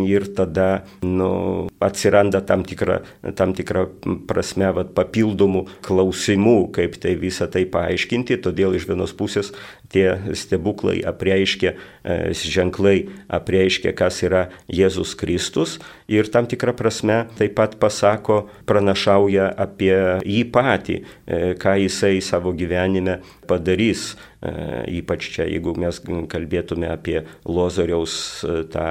ir 0.06 0.28
tada 0.36 0.84
nu, 1.02 1.68
atsiranda 1.82 2.42
tam 2.46 2.64
tikra, 2.66 3.00
tam 3.38 3.56
tikra 3.56 3.86
prasme 4.28 4.70
vat, 4.74 4.94
papildomų 5.12 5.66
klausimų, 5.84 6.72
kaip 6.72 6.96
tai 7.02 7.14
visą 7.20 7.48
tai 7.52 7.66
paaiškinti. 7.68 8.40
Todėl 8.42 8.78
iš 8.78 8.88
vienos 8.88 9.12
pusės 9.12 9.52
tie 9.92 10.34
stebuklai 10.34 11.00
apreiškia, 11.04 11.74
e, 12.02 12.32
ženklai 12.32 13.08
apreiškia, 13.28 13.92
kas 13.96 14.22
yra 14.24 14.48
Jėzus 14.72 15.14
Kristus 15.18 15.78
ir 16.08 16.28
tam 16.32 16.48
tikrą 16.48 16.74
prasme 16.76 17.26
taip 17.38 17.56
pat 17.60 17.76
pasako, 17.80 18.46
pranašauja 18.68 19.52
apie 19.52 19.94
jį 20.24 20.42
patį, 20.52 20.98
e, 20.98 21.54
ką 21.60 21.76
jisai 21.84 22.20
savo 22.24 22.56
gyvenime 22.56 23.20
padarys. 23.48 24.14
E, 24.42 24.50
ypač 24.98 25.28
čia, 25.36 25.44
jeigu 25.46 25.76
mes 25.78 26.00
kalbėtume 26.02 26.88
apie 26.90 27.20
Lozoriaus 27.46 28.42
tą 28.74 28.88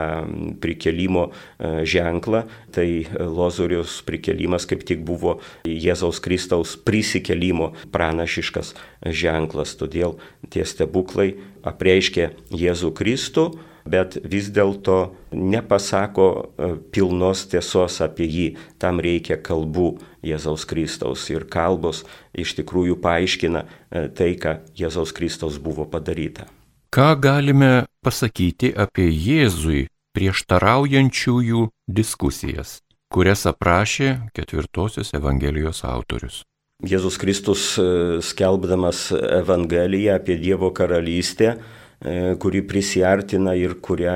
prikelimo 0.63 1.25
ženklą, 1.60 2.46
tai 2.72 3.03
Lozoriaus 3.20 3.98
prikelimas 4.08 4.63
kaip 4.70 4.86
tik 4.88 5.03
buvo 5.03 5.41
Jėzaus 5.67 6.22
Kristaus 6.24 6.77
prisikelimo 6.79 7.74
pranašiškas 7.91 8.72
ženklas. 9.05 9.75
Todėl 9.79 10.17
tie 10.50 10.65
stebuklai 10.67 11.36
apreiškia 11.65 12.31
Jėzų 12.53 12.93
Kristų, 12.98 13.46
bet 13.86 14.17
vis 14.24 14.50
dėlto 14.53 15.15
nepasako 15.34 16.27
e, 16.31 16.72
pilnos 16.93 17.46
tiesos 17.50 18.00
apie 18.03 18.27
jį. 18.29 18.48
Tam 18.81 19.01
reikia 19.01 19.39
kalbų 19.41 19.96
Jėzaus 20.25 20.67
Kristaus 20.70 21.27
ir 21.34 21.48
kalbos 21.50 22.03
iš 22.34 22.55
tikrųjų 22.60 23.00
paaiškina 23.01 23.65
e, 23.65 24.08
tai, 24.13 24.36
ką 24.38 24.60
Jėzaus 24.77 25.13
Kristaus 25.17 25.58
buvo 25.58 25.88
padaryta. 25.89 26.48
Ką 26.91 27.15
galime 27.24 27.88
pasakyti 28.03 28.74
apie 28.75 29.08
Jėzui 29.10 29.88
prieštaraujančiųjų 30.12 31.70
diskusijas, 31.88 32.81
kurias 33.12 33.48
aprašė 33.48 34.17
ketvirtosios 34.36 35.13
Evangelijos 35.15 35.86
autorius? 35.88 36.43
Jėzus 36.82 37.20
Kristus 37.22 37.76
e, 37.78 37.86
skelbdamas 38.26 39.12
Evangeliją 39.14 40.16
apie 40.18 40.40
Dievo 40.42 40.72
karalystę 40.74 41.56
E, 42.02 42.36
kuri 42.42 42.64
prisartina 42.66 43.52
ir 43.54 43.76
kurią 43.86 44.14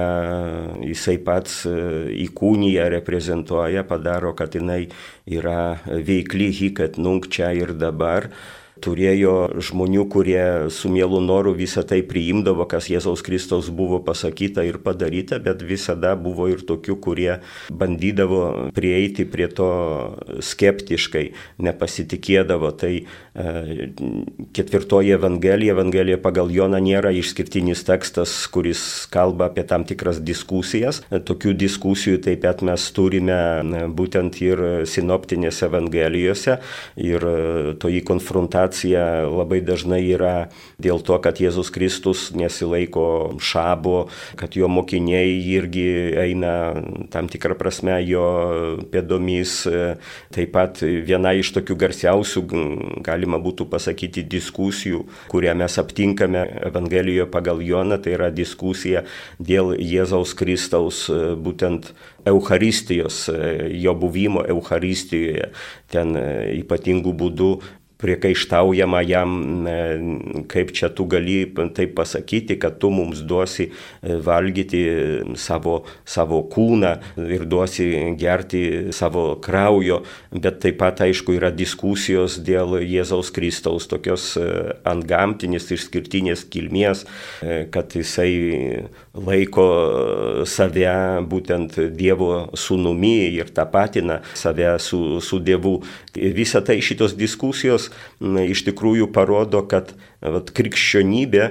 jisai 0.90 1.20
pats 1.22 1.60
e, 1.70 1.74
įkūnyje 2.24 2.88
reprezentuoja, 2.96 3.84
padaro, 3.86 4.32
kad 4.34 4.58
jinai 4.58 4.88
yra 5.30 5.78
veikli 5.86 6.48
hikat 6.50 6.98
nunk 6.98 7.30
čia 7.30 7.52
ir 7.54 7.76
dabar 7.78 8.32
turėjo 8.84 9.62
žmonių, 9.64 10.04
kurie 10.12 10.44
su 10.74 10.90
mielu 10.92 11.22
noru 11.24 11.54
visą 11.56 11.84
tai 11.88 12.02
priimdavo, 12.06 12.66
kas 12.70 12.90
Jėzaus 12.92 13.24
Kristaus 13.26 13.70
buvo 13.72 14.02
pasakyta 14.04 14.66
ir 14.68 14.80
padaryta, 14.84 15.40
bet 15.44 15.64
visada 15.64 16.16
buvo 16.20 16.50
ir 16.52 16.64
tokių, 16.68 16.98
kurie 17.04 17.32
bandydavo 17.72 18.72
prieiti 18.76 19.26
prie 19.30 19.48
to 19.48 19.70
skeptiškai, 20.44 21.26
nepasitikėdavo. 21.64 22.74
Tai 22.76 22.92
e, 23.00 23.88
ketvirtoji 24.56 25.16
Evangelija, 25.16 25.76
Evangelija 25.78 26.20
pagal 26.22 26.52
Joną 26.52 26.82
nėra 26.84 27.14
išskirtinis 27.16 27.86
tekstas, 27.88 28.36
kuris 28.52 29.06
kalba 29.14 29.50
apie 29.50 29.64
tam 29.68 29.88
tikras 29.88 30.20
diskusijas. 30.20 31.02
Tokių 31.10 31.56
diskusijų 31.56 32.20
taip 32.28 32.44
pat 32.46 32.62
mes 32.66 32.84
turime 32.94 33.40
būtent 33.96 34.36
ir 34.44 34.62
sinoptinėse 34.90 35.66
Evangelijose 35.70 36.60
ir 37.02 37.24
toji 37.82 38.04
konfrontacija 38.06 38.65
interpretacija 38.66 39.28
labai 39.30 39.62
dažnai 39.62 40.02
yra 40.10 40.50
dėl 40.82 41.02
to, 41.04 41.18
kad 41.22 41.38
Jėzus 41.40 41.72
Kristus 41.72 42.32
nesilaiko 42.34 43.38
šabo, 43.40 44.10
kad 44.36 44.56
jo 44.56 44.68
mokiniai 44.68 45.38
irgi 45.54 46.14
eina 46.18 46.74
tam 47.12 47.28
tikrą 47.28 47.56
prasme 47.58 48.02
jo 48.06 48.86
pėdomis. 48.92 49.68
Taip 50.34 50.52
pat 50.52 50.82
viena 50.82 51.34
iš 51.34 51.54
tokių 51.56 51.76
garsiausių, 51.76 52.42
galima 53.06 53.40
būtų 53.40 53.68
pasakyti, 53.70 54.26
diskusijų, 54.26 55.06
kurią 55.30 55.56
mes 55.56 55.78
aptinkame 55.78 56.46
Evangelijoje 56.66 57.30
pagal 57.32 57.62
Joną, 57.62 58.02
tai 58.02 58.16
yra 58.18 58.32
diskusija 58.32 59.06
dėl 59.40 59.76
Jėzaus 59.78 60.36
Kristaus 60.36 61.06
būtent 61.10 61.94
Eucharistijos, 62.26 63.30
jo 63.70 63.94
buvimo 63.96 64.42
Eucharistijoje, 64.50 65.52
ten 65.94 66.16
ypatingų 66.66 67.14
būdų 67.14 67.52
priekaištaujama 68.02 69.02
jam, 69.08 69.36
kaip 70.52 70.74
čia 70.76 70.90
tu 70.94 71.06
gali 71.10 71.46
taip 71.76 71.96
pasakyti, 71.96 72.58
kad 72.60 72.78
tu 72.80 72.90
mums 72.92 73.22
duosi 73.28 73.70
e, 73.70 74.18
valgyti 74.24 74.82
savo, 75.40 75.78
savo 76.06 76.42
kūną 76.52 76.92
ir 77.24 77.46
duosi 77.48 77.88
gerti 78.20 78.92
savo 78.96 79.26
kraujo, 79.44 80.02
bet 80.32 80.60
taip 80.64 80.80
pat 80.82 81.06
aišku 81.06 81.38
yra 81.38 81.52
diskusijos 81.56 82.40
dėl 82.46 82.78
Jėzaus 82.84 83.32
Kristaus 83.36 83.88
tokios 83.92 84.34
e, 84.40 84.50
antgamtinės 84.88 85.72
išskirtinės 85.78 86.46
kilmės, 86.52 87.06
e, 87.42 87.64
kad 87.72 87.96
jisai 87.96 88.32
laiko 89.16 89.68
save 90.50 91.24
būtent 91.32 91.80
Dievo 91.96 92.50
sūnumi 92.60 93.32
ir 93.40 93.52
tapatina 93.56 94.20
save 94.36 94.76
su, 94.84 95.22
su 95.24 95.40
Dievu. 95.40 95.78
Visą 96.16 96.62
tai 96.66 96.78
šitos 96.84 97.16
diskusijos 97.18 97.85
tyrimas 97.86 98.50
iš 98.50 98.64
tikrųjų 98.66 99.10
parodo, 99.14 99.62
kad 99.68 99.94
vat, 100.22 100.52
krikščionybė, 100.56 101.50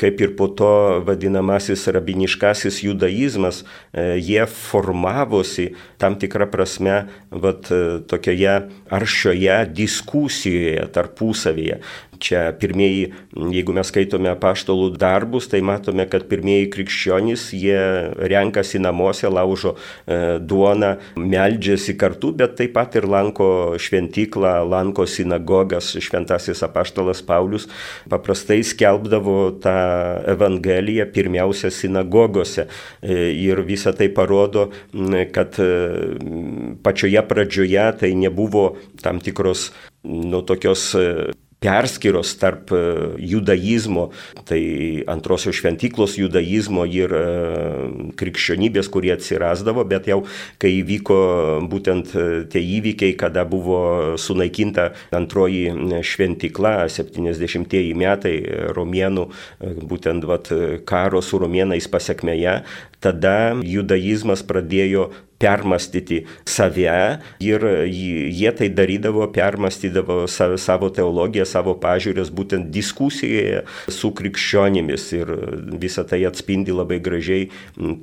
kaip 0.00 0.20
ir 0.20 0.32
po 0.38 0.48
to 0.48 1.02
vadinamasis 1.06 1.86
rabiniškasis 1.94 2.82
judaizmas, 2.82 3.62
e, 3.92 4.18
jie 4.18 4.46
formavosi 4.50 5.74
tam 5.98 6.16
tikrą 6.18 6.48
prasme 6.50 7.06
vat, 7.30 7.70
e, 7.70 8.00
tokioje 8.08 8.56
aršioje 8.90 9.58
diskusijoje 9.76 10.88
tarpusavyje. 10.92 11.80
Čia 12.22 12.52
pirmieji, 12.60 13.10
jeigu 13.52 13.74
mes 13.76 13.88
skaitome 13.90 14.32
paštalų 14.40 14.90
darbus, 15.00 15.48
tai 15.50 15.60
matome, 15.64 16.06
kad 16.10 16.26
pirmieji 16.30 16.68
krikščionys, 16.72 17.48
jie 17.56 17.78
renkasi 18.32 18.80
namuose, 18.82 19.28
laužo 19.32 19.74
e, 19.76 20.38
duoną, 20.40 20.94
meldžiasi 21.20 21.96
kartu, 21.98 22.32
bet 22.36 22.56
taip 22.60 22.74
pat 22.76 22.96
ir 22.98 23.08
lanko 23.10 23.48
šventyklą, 23.80 24.54
lanko 24.68 25.06
sinagogas. 25.10 25.92
Šventasis 26.06 26.62
apaštalas 26.66 27.22
Paulius 27.26 27.68
paprastai 28.10 28.62
skelbdavo 28.66 29.38
tą 29.64 29.76
Evangeliją 30.36 31.08
pirmiausia 31.14 31.72
sinagogose. 31.74 32.66
E, 33.00 33.30
ir 33.36 33.62
visa 33.66 33.94
tai 33.96 34.08
parodo, 34.14 34.68
kad 35.34 35.58
e, 35.62 35.70
pačioje 36.84 37.22
pradžioje 37.28 37.88
tai 38.00 38.14
nebuvo 38.18 38.68
tam 39.02 39.20
tikros 39.22 39.70
nu, 40.06 40.42
tokios 40.46 40.94
perskiros 41.66 42.34
tarp 42.38 42.70
e, 42.72 42.80
judaizmo, 43.18 44.10
tai 44.46 45.02
antrosios 45.10 45.58
šventyklos 45.58 46.14
judaizmo 46.20 46.86
ir 46.86 47.10
e, 47.10 47.24
krikščionybės, 48.18 48.90
kurie 48.92 49.12
atsirasdavo, 49.16 49.84
bet 49.88 50.06
jau 50.10 50.20
kai 50.62 50.76
įvyko 50.78 51.18
būtent 51.70 52.14
e, 52.14 52.26
tie 52.52 52.62
įvykiai, 52.78 53.16
kada 53.18 53.42
buvo 53.48 53.80
sunaikinta 54.20 54.92
antroji 55.16 56.02
šventykla, 56.06 56.76
70-ieji 56.92 57.94
metai 57.98 58.36
romėnų, 58.76 59.26
būtent 59.90 60.26
vat, 60.28 60.52
karo 60.86 61.22
su 61.24 61.40
romėnais 61.42 61.88
pasiekmeje, 61.90 62.60
tada 63.02 63.36
judaizmas 63.66 64.44
pradėjo 64.46 65.10
permastyti 65.38 66.22
save 66.48 67.20
ir 67.42 67.64
jie 67.86 68.52
tai 68.56 68.68
darydavo, 68.72 69.26
permastydavo 69.32 70.24
savo 70.28 70.90
teologiją, 70.94 71.44
savo 71.48 71.76
pažiūrės 71.80 72.30
būtent 72.34 72.70
diskusijoje 72.72 73.64
su 73.92 74.12
krikščionimis. 74.16 75.06
Ir 75.16 75.32
visą 75.82 76.06
tai 76.08 76.22
atspindi 76.28 76.74
labai 76.74 76.98
gražiai 77.02 77.50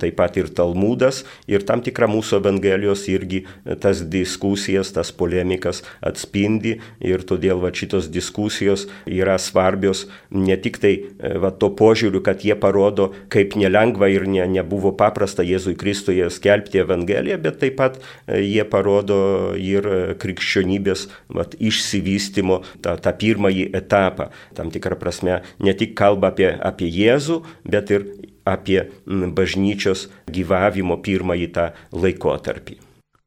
taip 0.00 0.18
pat 0.20 0.38
ir 0.40 0.50
Talmudas. 0.54 1.24
Ir 1.50 1.66
tam 1.66 1.82
tikra 1.84 2.08
mūsų 2.10 2.38
Evangelijos 2.42 3.06
irgi 3.10 3.44
tas 3.82 4.04
diskusijas, 4.10 4.92
tas 4.94 5.10
polemikas 5.14 5.82
atspindi. 6.04 6.78
Ir 7.04 7.24
todėl 7.26 7.62
va 7.62 7.72
šitos 7.74 8.10
diskusijos 8.12 8.86
yra 9.10 9.36
svarbios 9.42 10.06
ne 10.30 10.56
tik 10.60 10.78
tai 10.82 10.94
va 11.40 11.50
to 11.50 11.70
požiūriu, 11.74 12.22
kad 12.24 12.44
jie 12.44 12.54
parodo, 12.58 13.10
kaip 13.32 13.56
nelengva 13.58 14.08
ir 14.12 14.26
ne, 14.30 14.44
nebuvo 14.50 14.94
paprasta 14.96 15.44
Jėzui 15.46 15.74
Kristuje 15.78 16.28
skelbti 16.32 16.82
Evangeliją, 16.84 17.23
bet 17.40 17.58
taip 17.62 17.78
pat 17.80 17.96
e, 18.00 18.40
jie 18.44 18.64
parodo 18.68 19.18
ir 19.58 19.88
krikščionybės 20.20 21.06
vat, 21.34 21.56
išsivystimo 21.58 22.60
tą, 22.84 22.96
tą 23.00 23.14
pirmąjį 23.20 23.70
etapą. 23.80 24.30
Tam 24.56 24.70
tikrą 24.74 24.98
prasme 25.00 25.40
ne 25.64 25.74
tik 25.74 25.96
kalba 25.98 26.32
apie, 26.34 26.52
apie 26.52 26.90
Jėzų, 26.92 27.40
bet 27.64 27.90
ir 27.94 28.06
apie 28.44 28.84
bažnyčios 29.06 30.08
gyvavimo 30.28 31.00
pirmąjį 31.00 31.48
tą 31.56 31.70
laikotarpį. 31.96 32.78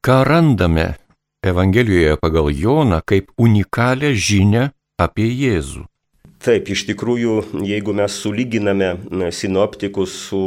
Ką 0.06 0.22
randame 0.28 0.94
Evangelijoje 1.46 2.18
pagal 2.22 2.50
Joną 2.54 3.02
kaip 3.06 3.30
unikalią 3.38 4.14
žinę 4.14 4.70
apie 5.02 5.28
Jėzų? 5.30 5.86
Taip, 6.38 6.70
iš 6.70 6.86
tikrųjų, 6.92 7.64
jeigu 7.66 7.96
mes 7.98 8.14
sulyginame 8.22 8.92
sinoptikus 9.34 10.14
su 10.28 10.42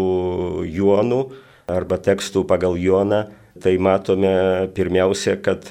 Jonu 0.70 1.24
arba 1.70 1.98
tekstų 1.98 2.44
pagal 2.46 2.78
Joną, 2.78 3.24
tai 3.58 3.76
matome 3.78 4.68
pirmiausia, 4.74 5.36
kad 5.42 5.66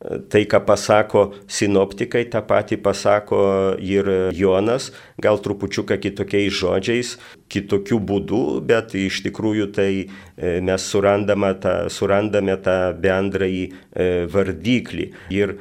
tai, 0.00 0.46
ką 0.48 0.62
pasako 0.64 1.26
sinoptikai, 1.50 2.24
tą 2.32 2.40
patį 2.48 2.78
pasako 2.80 3.40
ir 3.84 4.08
Jonas, 4.36 4.88
gal 5.20 5.40
trupučiuką 5.44 5.98
kitokiais 6.00 6.56
žodžiais, 6.56 7.18
kitokių 7.52 7.98
būdų, 8.08 8.42
bet 8.64 8.94
iš 8.96 9.20
tikrųjų 9.26 9.68
tai 9.76 9.90
e, 10.00 10.54
mes 10.64 10.86
surandame 10.88 11.52
tą, 11.60 11.74
surandame 11.92 12.56
tą 12.64 12.78
bendrąjį 12.96 13.64
e, 13.68 14.08
vardiklį. 14.32 15.10
Ir 15.36 15.58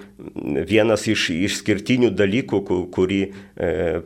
vienas 0.70 1.04
iš 1.12 1.30
išskirtinių 1.36 2.14
dalykų, 2.16 2.64
kurį 2.96 3.22
e, 3.28 3.32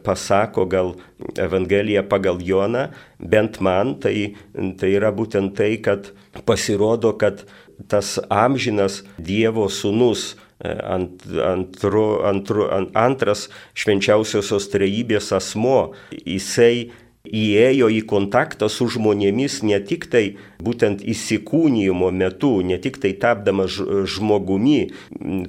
pasako 0.05 0.65
gal 0.69 0.95
Evangelija 1.37 2.01
pagal 2.09 2.41
Joną, 2.41 2.87
bent 3.21 3.61
man, 3.61 3.99
tai, 4.01 4.33
tai 4.79 4.95
yra 4.97 5.13
būtent 5.13 5.53
tai, 5.59 5.75
kad 5.83 6.09
pasirodo, 6.47 7.13
kad 7.21 7.45
tas 7.91 8.17
amžinas 8.29 9.01
Dievo 9.17 9.67
sūnus, 9.71 10.33
e, 10.63 10.73
ant, 10.95 11.23
antru, 11.43 12.07
antru, 12.27 12.67
ant, 12.71 12.91
antras 12.97 13.47
švenčiausiosios 13.77 14.69
trejybės 14.73 15.31
asmo, 15.35 15.93
jisai 16.11 16.91
įėjo 17.23 17.87
į 17.87 18.01
kontaktą 18.07 18.67
su 18.67 18.89
žmonėmis 18.91 19.61
ne 19.63 19.79
tik 19.79 20.09
tai 20.11 20.23
būtent 20.63 21.03
įsikūnymo 21.07 22.09
metu, 22.11 22.57
ne 22.67 22.75
tik 22.83 22.99
tai 22.99 23.13
tapdamas 23.15 23.77
žmogumi, 23.79 24.91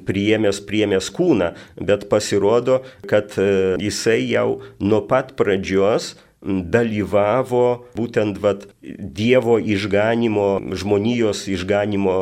priėmęs 0.06 0.62
priėmęs 0.68 1.10
kūną, 1.14 1.50
bet 1.80 2.06
pasirodo, 2.12 2.82
kad 3.10 3.34
e, 3.42 3.74
jisai 3.82 4.20
jau 4.30 4.60
nuo 4.78 5.02
pat 5.10 5.34
pradžios 5.38 6.14
dalyvavo 6.44 7.66
būtent 7.96 8.38
vat, 8.42 8.68
Dievo 8.84 9.56
išganimo, 9.58 10.74
žmonijos 10.76 11.46
išganimo 11.48 12.14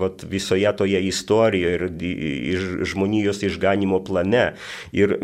vat, 0.00 0.24
visoje 0.26 0.70
toje 0.76 0.98
istorijoje 1.06 1.76
ir 1.76 1.84
iš, 2.50 2.64
žmonijos 2.92 3.42
išganimo 3.46 4.00
plane. 4.04 4.54
Ir 4.92 5.14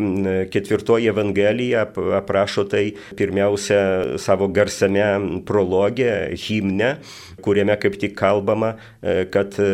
ketvirtoji 0.53 1.11
Evangelija 1.11 1.87
aprašo 2.17 2.63
tai 2.71 2.93
pirmiausia 3.19 4.17
savo 4.21 4.47
garsame 4.47 5.05
prologė, 5.47 6.11
himne, 6.39 6.97
kuriame 7.43 7.75
kaip 7.79 7.97
tik 7.99 8.15
kalbama, 8.17 8.75
e, 9.01 9.25
kad 9.31 9.55
e, 9.61 9.69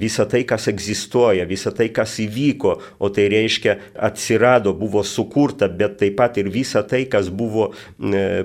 visa 0.00 0.26
tai, 0.28 0.42
kas 0.48 0.68
egzistuoja, 0.72 1.46
visa 1.48 1.72
tai, 1.74 1.88
kas 1.94 2.18
įvyko, 2.22 2.76
o 3.00 3.10
tai 3.14 3.28
reiškia 3.32 3.76
atsirado, 4.10 4.74
buvo 4.76 5.02
sukurta, 5.06 5.68
bet 5.68 5.98
taip 6.02 6.18
pat 6.20 6.38
ir 6.40 6.50
visa 6.52 6.82
tai, 6.86 7.04
kas 7.10 7.30
buvo 7.32 7.70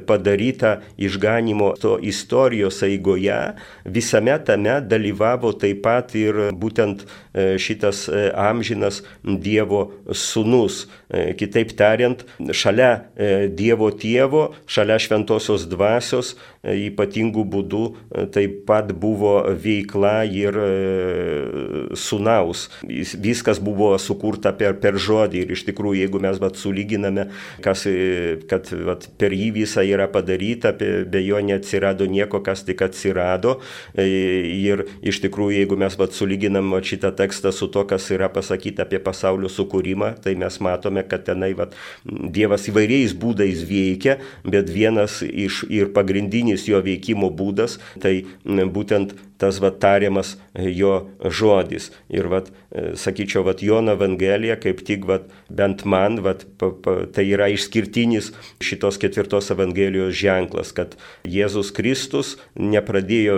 padaryta 0.05 0.81
išganimo 0.97 1.71
to 1.79 1.95
istorijos 2.03 2.81
eigoje, 2.83 3.55
visame 3.85 4.35
tame 4.45 4.81
dalyvavo 4.83 5.53
taip 5.59 5.83
pat 5.85 6.15
ir 6.19 6.51
būtent 6.51 7.05
šitas 7.35 8.05
amžinas 8.35 9.01
Dievo 9.23 9.81
sūnus. 10.11 10.85
Kitaip 11.39 11.71
tariant, 11.77 12.25
šalia 12.51 13.05
Dievo 13.55 13.91
tėvo, 13.95 14.49
šalia 14.67 14.99
šventosios 14.99 15.67
dvasios 15.71 16.33
ypatingų 16.65 17.45
būdų 17.53 17.83
taip 18.33 18.63
pat 18.67 18.91
buvo 18.97 19.37
veikla 19.61 20.25
ir 20.25 20.57
sunaus. 21.95 22.67
Viskas 22.83 23.61
buvo 23.63 23.93
sukurta 24.01 24.51
per, 24.57 24.77
per 24.81 24.99
žodį 24.99 25.45
ir 25.45 25.55
iš 25.55 25.65
tikrųjų, 25.69 26.01
jeigu 26.05 26.21
mes 26.23 26.41
vat, 26.41 26.57
sulyginame, 26.59 27.29
kas, 27.63 27.85
kad 28.49 28.71
vat, 28.87 29.07
per 29.21 29.35
jį 29.35 29.44
visa 29.53 29.83
yra 29.85 30.07
padaryta, 30.11 30.71
be 30.75 31.21
jo 31.25 31.39
neatsirado 31.43 32.07
nieko, 32.09 32.41
kas 32.45 32.63
tik 32.67 32.81
atsirado. 32.85 33.57
Ir 33.97 34.85
iš 35.05 35.21
tikrųjų, 35.25 35.59
jeigu 35.61 35.77
mes 35.79 35.97
vat, 35.99 36.15
sulyginam 36.17 36.71
vat, 36.75 36.87
šitą 36.87 37.11
tekstą 37.17 37.53
su 37.55 37.69
to, 37.73 37.85
kas 37.89 38.07
yra 38.15 38.29
pasakyta 38.33 38.85
apie 38.85 39.01
pasaulio 39.03 39.51
sukūrimą, 39.51 40.15
tai 40.23 40.35
mes 40.39 40.59
matome, 40.63 41.05
kad 41.07 41.25
tenai 41.27 41.53
vat, 41.57 41.75
Dievas 42.05 42.67
įvairiais 42.69 43.13
būdais 43.17 43.63
veikia, 43.67 44.17
bet 44.45 44.69
vienas 44.71 45.21
iš 45.25 45.63
ir 45.73 45.91
pagrindinis 45.95 46.67
jo 46.69 46.81
veikimo 46.83 47.31
būdas, 47.33 47.79
tai 48.01 48.21
būtent 48.45 49.15
tas 49.41 49.59
va 49.63 49.71
tariamas 49.71 50.35
jo 50.55 51.09
žodis. 51.23 51.89
Ir 52.09 52.29
va, 52.31 52.41
sakyčiau, 52.71 53.43
va 53.47 53.55
Jono 53.59 53.95
Evangelija 53.95 54.57
kaip 54.61 54.83
tik 54.87 55.07
va, 55.09 55.19
bent 55.49 55.85
man, 55.85 56.19
va, 56.25 56.35
pa, 56.59 56.71
pa, 56.71 56.95
tai 57.11 57.27
yra 57.31 57.49
išskirtinis 57.53 58.31
šitos 58.63 58.99
ketvirtos 59.01 59.51
Evangelijos 59.55 60.15
ženklas, 60.15 60.71
kad 60.75 60.95
Jėzus 61.27 61.73
Kristus 61.75 62.35
nepradėjo, 62.55 63.37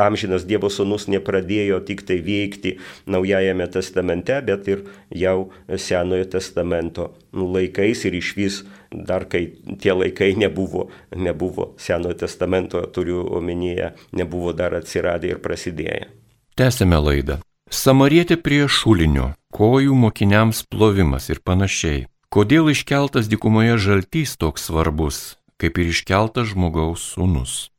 amžinas 0.00 0.46
Dievo 0.48 0.70
Sūnus 0.72 1.08
nepradėjo 1.10 1.80
tik 1.86 2.04
tai 2.08 2.20
veikti 2.24 2.76
Naujajame 3.10 3.66
testamente, 3.70 4.36
bet 4.46 4.68
ir 4.70 4.84
jau 5.14 5.50
Senojo 5.76 6.28
testamento 6.36 7.10
laikais 7.32 8.04
ir 8.08 8.18
iš 8.18 8.34
vis 8.36 8.62
dar 8.90 9.26
kai 9.30 9.44
tie 9.80 9.92
laikai 9.94 10.34
nebuvo, 10.36 10.88
nebuvo 11.16 11.74
Senojo 11.78 12.14
testamento, 12.14 12.82
turiu 12.86 13.22
omenyje, 13.36 13.92
nebuvo 14.12 14.52
dar 14.52 14.74
atsiradę 14.74 15.30
ir 15.30 15.40
prasidėję. 15.42 16.10
Tęsėme 16.58 16.98
laidą. 17.00 17.38
Samarietė 17.70 18.36
prie 18.36 18.64
šulinio, 18.66 19.30
kojų 19.54 19.94
mokiniams 19.94 20.64
plovimas 20.66 21.30
ir 21.30 21.38
panašiai. 21.46 22.06
Kodėl 22.30 22.70
iškeltas 22.70 23.30
dikumoje 23.30 23.78
žaltys 23.78 24.36
toks 24.38 24.68
svarbus, 24.68 25.38
kaip 25.58 25.78
ir 25.78 25.90
iškeltas 25.94 26.50
žmogaus 26.52 27.12
sūnus? 27.14 27.70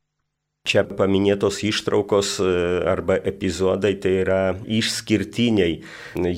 Čia 0.62 0.84
paminėtos 0.86 1.56
ištraukos 1.66 2.36
e, 2.38 2.48
arba 2.86 3.16
epizodai 3.18 3.96
tai 3.98 4.12
yra 4.20 4.42
išskirtiniai 4.62 5.80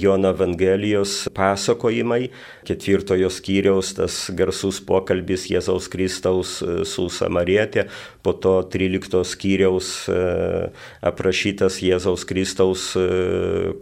Jono 0.00 0.30
Evangelijos 0.32 1.26
pasakojimai. 1.37 2.30
Ketvirtojo 2.64 3.31
skyriaus 3.33 3.94
tas 3.98 4.16
garsus 4.37 4.81
pokalbis 4.85 5.46
Jėzaus 5.50 5.88
Kristaus 5.92 6.57
e, 6.64 6.83
su 6.88 7.07
Samarietė, 7.12 7.87
po 8.24 8.33
to 8.33 8.57
13 8.72 9.20
skyriaus 9.29 9.90
e, 10.09 10.18
aprašytas 11.05 11.81
Jėzaus 11.85 12.24
Kristaus 12.29 12.87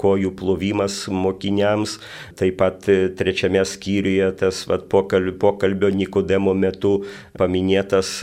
kojų 0.02 0.32
plovimas 0.38 1.06
mokiniams, 1.12 1.98
taip 2.38 2.58
pat 2.60 2.84
trečiame 3.18 3.62
skyriuje 3.66 4.28
tas 4.40 4.64
vat, 4.70 4.88
pokalbio 4.90 5.90
Nikodemo 5.92 6.54
metu 6.58 6.92
paminėtas 7.38 8.18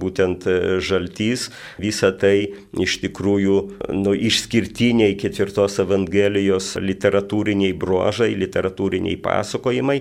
būtent 0.00 0.46
žaltys. 0.84 1.48
Visa 1.80 2.10
tai 2.16 2.50
iš 2.78 2.98
tikrųjų 3.04 3.58
nu, 3.96 4.14
išskirtiniai 4.14 5.16
ketvirtos 5.20 5.78
Evangelijos 5.82 6.74
literatūriniai 6.82 7.74
bruožai, 7.78 8.30
literatūriniai 8.38 9.18
pasakojimai, 9.22 9.97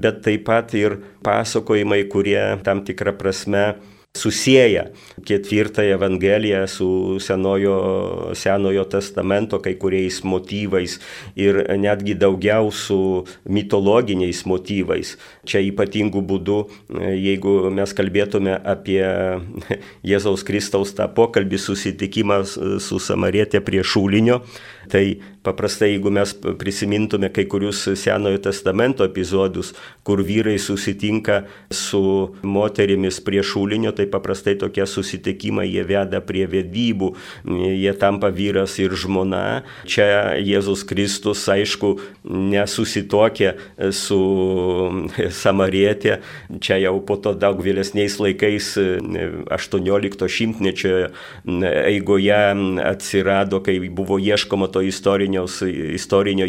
bet 0.00 0.22
taip 0.26 0.44
pat 0.48 0.74
ir 0.78 0.98
pasakojimai, 1.26 2.04
kurie 2.12 2.40
tam 2.64 2.84
tikrą 2.86 3.16
prasme 3.18 3.64
susijęja 4.16 4.84
ketvirtąją 5.24 5.94
Evangeliją 5.94 6.66
su 6.66 7.20
senojo, 7.20 8.30
senojo 8.34 8.84
testamento 8.84 9.58
kai 9.58 9.74
kuriais 9.78 10.24
motyvais 10.24 10.98
ir 11.36 11.60
netgi 11.78 12.14
daugiau 12.18 12.72
su 12.72 13.24
mitologiniais 13.46 14.42
motyvais. 14.46 15.14
Čia 15.46 15.62
ypatingų 15.62 16.24
būdų, 16.26 16.58
jeigu 17.14 17.70
mes 17.70 17.94
kalbėtume 17.94 18.56
apie 18.64 19.04
Jėzaus 20.10 20.42
Kristaus 20.42 20.90
tą 20.98 21.06
pokalbį 21.14 21.62
susitikimą 21.62 22.42
su 22.82 22.98
Samarietė 22.98 23.62
prie 23.62 23.84
šūlinio, 23.86 24.40
tai 24.88 25.20
paprastai 25.42 25.94
jeigu 25.94 26.10
mes 26.12 26.32
prisimintume 26.60 27.30
kai 27.32 27.46
kurius 27.48 27.82
Senojo 27.96 28.38
testamento 28.44 29.04
epizodus, 29.04 29.72
kur 30.04 30.22
vyrai 30.24 30.58
susitinka 30.60 31.42
su 31.72 32.02
moterimis 32.42 33.20
prie 33.24 33.42
šūlinio, 33.44 33.92
tai 33.96 34.06
paprastai 34.10 34.56
tokie 34.60 34.84
susitikimai 34.88 35.66
jie 35.70 35.84
veda 35.88 36.20
prie 36.24 36.46
vedybų, 36.50 37.12
jie 37.80 37.94
tampa 38.00 38.30
vyras 38.34 38.76
ir 38.82 38.94
žmona. 38.96 39.62
Čia 39.88 40.36
Jėzus 40.44 40.84
Kristus, 40.88 41.46
aišku, 41.48 41.94
nesusitokė 42.24 43.54
su 43.96 44.20
Samarietė, 45.40 46.20
čia 46.60 46.80
jau 46.84 46.98
po 47.04 47.16
to 47.20 47.34
daug 47.38 47.60
vėlesniais 47.64 48.18
laikais 48.20 48.74
18 48.76 50.28
šimtmečio 50.30 50.94
eigoje 51.46 52.40
atsirado, 52.84 53.60
kai 53.64 53.78
buvo 53.88 54.20
ieškoma 54.20 54.69
to 54.72 54.82
istorinio 54.84 55.46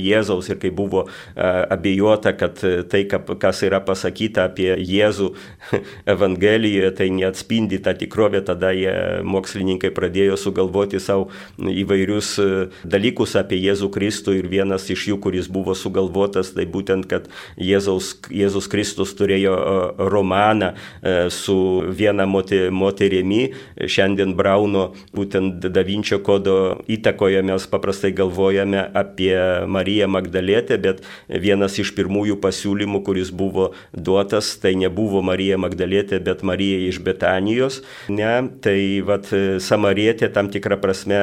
Jėzaus 0.02 0.52
ir 0.52 0.60
kai 0.62 0.72
buvo 0.76 1.06
abejota, 1.36 2.34
kad 2.38 2.60
tai, 2.92 3.04
kas 3.10 3.64
yra 3.68 3.82
pasakyta 3.84 4.48
apie 4.50 4.74
Jėzų 4.78 5.32
Evangelijoje, 6.16 6.92
tai 6.98 7.10
neatspindi 7.16 7.52
atspindi 7.52 7.80
tą 7.80 7.94
tikrovę, 7.94 8.42
tada 8.42 8.72
jie 8.72 9.22
mokslininkai 9.24 9.92
pradėjo 9.92 10.38
sugalvoti 10.38 11.00
savo 11.00 11.30
įvairius 11.60 12.40
e, 12.40 12.70
dalykus 12.84 13.36
apie 13.36 13.60
Jėzų 13.60 13.90
Kristų 13.92 14.36
ir 14.40 14.48
vienas 14.48 14.90
iš 14.90 15.08
jų, 15.10 15.20
kuris 15.22 15.48
buvo 15.48 15.76
sugalvotas, 15.76 16.54
tai 16.54 16.66
būtent, 16.66 17.08
kad 17.08 17.28
Jėzaus, 17.58 18.16
Jėzus 18.30 18.70
Kristus 18.72 19.14
turėjo 19.16 19.56
e, 19.56 20.08
romaną 20.10 20.74
e, 21.02 21.30
su 21.30 21.84
viena 21.88 22.26
moterimi, 22.26 23.54
šiandien 23.78 24.36
Brauno 24.36 24.94
būtent 25.14 25.68
Davinčio 25.72 26.22
kodo 26.24 26.82
įtakoje 26.88 27.42
mes 27.44 27.68
paprastai 27.68 28.11
galvojame 28.16 28.84
apie 28.98 29.36
Mariją 29.68 30.08
Magdalėtę, 30.12 30.78
bet 30.82 31.02
vienas 31.28 31.78
iš 31.82 31.94
pirmųjų 31.98 32.38
pasiūlymų, 32.44 33.02
kuris 33.06 33.32
buvo 33.32 33.72
duotas, 33.94 34.54
tai 34.62 34.74
nebuvo 34.80 35.22
Marija 35.26 35.60
Magdalėtė, 35.62 36.22
bet 36.24 36.44
Marija 36.48 36.82
iš 36.88 37.02
Betanijos. 37.04 37.82
Ne, 38.12 38.34
tai 38.64 39.02
vat 39.06 39.30
Samarietė 39.62 40.32
tam 40.34 40.52
tikrą 40.54 40.80
prasme, 40.82 41.22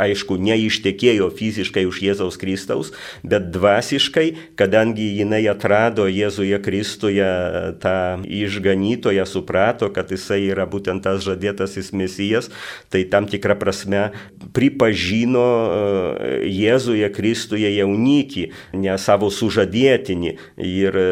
aišku, 0.00 0.38
neištekėjo 0.40 1.30
fiziškai 1.38 1.86
už 1.88 2.02
Jėzaus 2.04 2.38
Kristaus, 2.40 2.92
bet 3.22 3.50
dvasiškai, 3.54 4.26
kadangi 4.58 5.08
jinai 5.18 5.44
atrado 5.50 6.08
Jėzuje 6.10 6.58
Kristuje 6.64 7.28
tą 7.82 7.96
išganytoją, 8.24 9.26
suprato, 9.28 9.90
kad 9.94 10.10
jisai 10.12 10.42
yra 10.50 10.66
būtent 10.68 11.04
tas 11.04 11.22
žadėtasis 11.24 11.92
mesijas, 11.96 12.50
tai 12.92 13.04
tam 13.10 13.28
tikrą 13.30 13.58
prasme 13.58 14.08
pripažino 14.56 15.46
Jėzuje 16.18 17.08
Kristuje 17.14 17.70
jaunikį, 17.76 18.44
ne 18.78 18.94
savo 18.98 19.30
sužadėtinį. 19.32 20.32
Ir 20.66 20.98
e, 20.98 21.06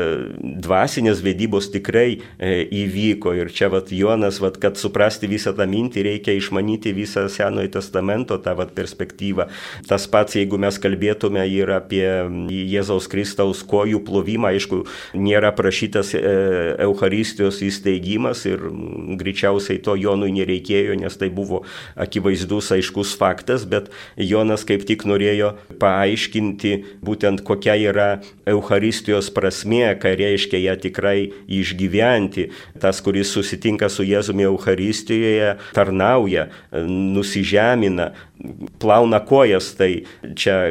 dvasinės 0.64 1.22
vedybos 1.24 1.70
tikrai 1.74 2.08
e, 2.16 2.52
įvyko. 2.64 3.34
Ir 3.38 3.52
čia 3.54 3.70
vat 3.72 3.92
Jonas 3.94 4.40
vat, 4.42 4.58
kad 4.62 4.80
suprasti 4.80 5.30
visą 5.30 5.54
tą 5.56 5.68
mintį, 5.70 6.04
reikia 6.10 6.36
išmanyti 6.36 6.94
visą 6.96 7.26
Senojo 7.32 7.70
testamento 7.78 8.38
tą 8.42 8.56
vat, 8.58 8.74
perspektyvą. 8.76 9.48
Tas 9.88 10.08
pats, 10.10 10.36
jeigu 10.38 10.58
mes 10.60 10.78
kalbėtume 10.82 11.46
ir 11.50 11.70
apie 11.76 12.06
Jėzaus 12.50 13.08
Kristaus 13.10 13.62
kojų 13.66 14.02
plovimą, 14.06 14.52
aišku, 14.56 14.82
nėra 15.18 15.52
prašytas 15.56 16.12
Euharistijos 16.16 17.62
įsteigimas 17.64 18.44
ir 18.48 18.62
greičiausiai 19.18 19.80
to 19.82 19.96
Jonui 19.98 20.32
nereikėjo, 20.34 20.96
nes 21.00 21.16
tai 21.18 21.30
buvo 21.32 21.62
akivaizdus, 21.96 22.72
aiškus 22.76 23.14
faktas, 23.18 23.66
bet 23.68 23.90
Jonas 24.16 24.66
kaip 24.68 24.84
tik 24.88 24.95
norėjo 25.04 25.52
paaiškinti 25.82 26.72
būtent 27.04 27.42
kokia 27.46 27.76
yra 27.90 28.08
Euharistijos 28.48 29.28
prasmė, 29.34 29.96
ką 30.00 30.14
reiškia 30.16 30.62
ją 30.62 30.76
tikrai 30.80 31.32
išgyventi. 31.50 32.48
Tas, 32.80 33.02
kuris 33.04 33.34
susitinka 33.34 33.90
su 33.92 34.06
Jėzumi 34.06 34.46
Euharistijoje 34.48 35.56
tarnauja, 35.76 36.48
nusižemina, 36.86 38.12
plauna 38.78 39.20
kojas, 39.24 39.70
tai 39.76 40.04
čia 40.36 40.70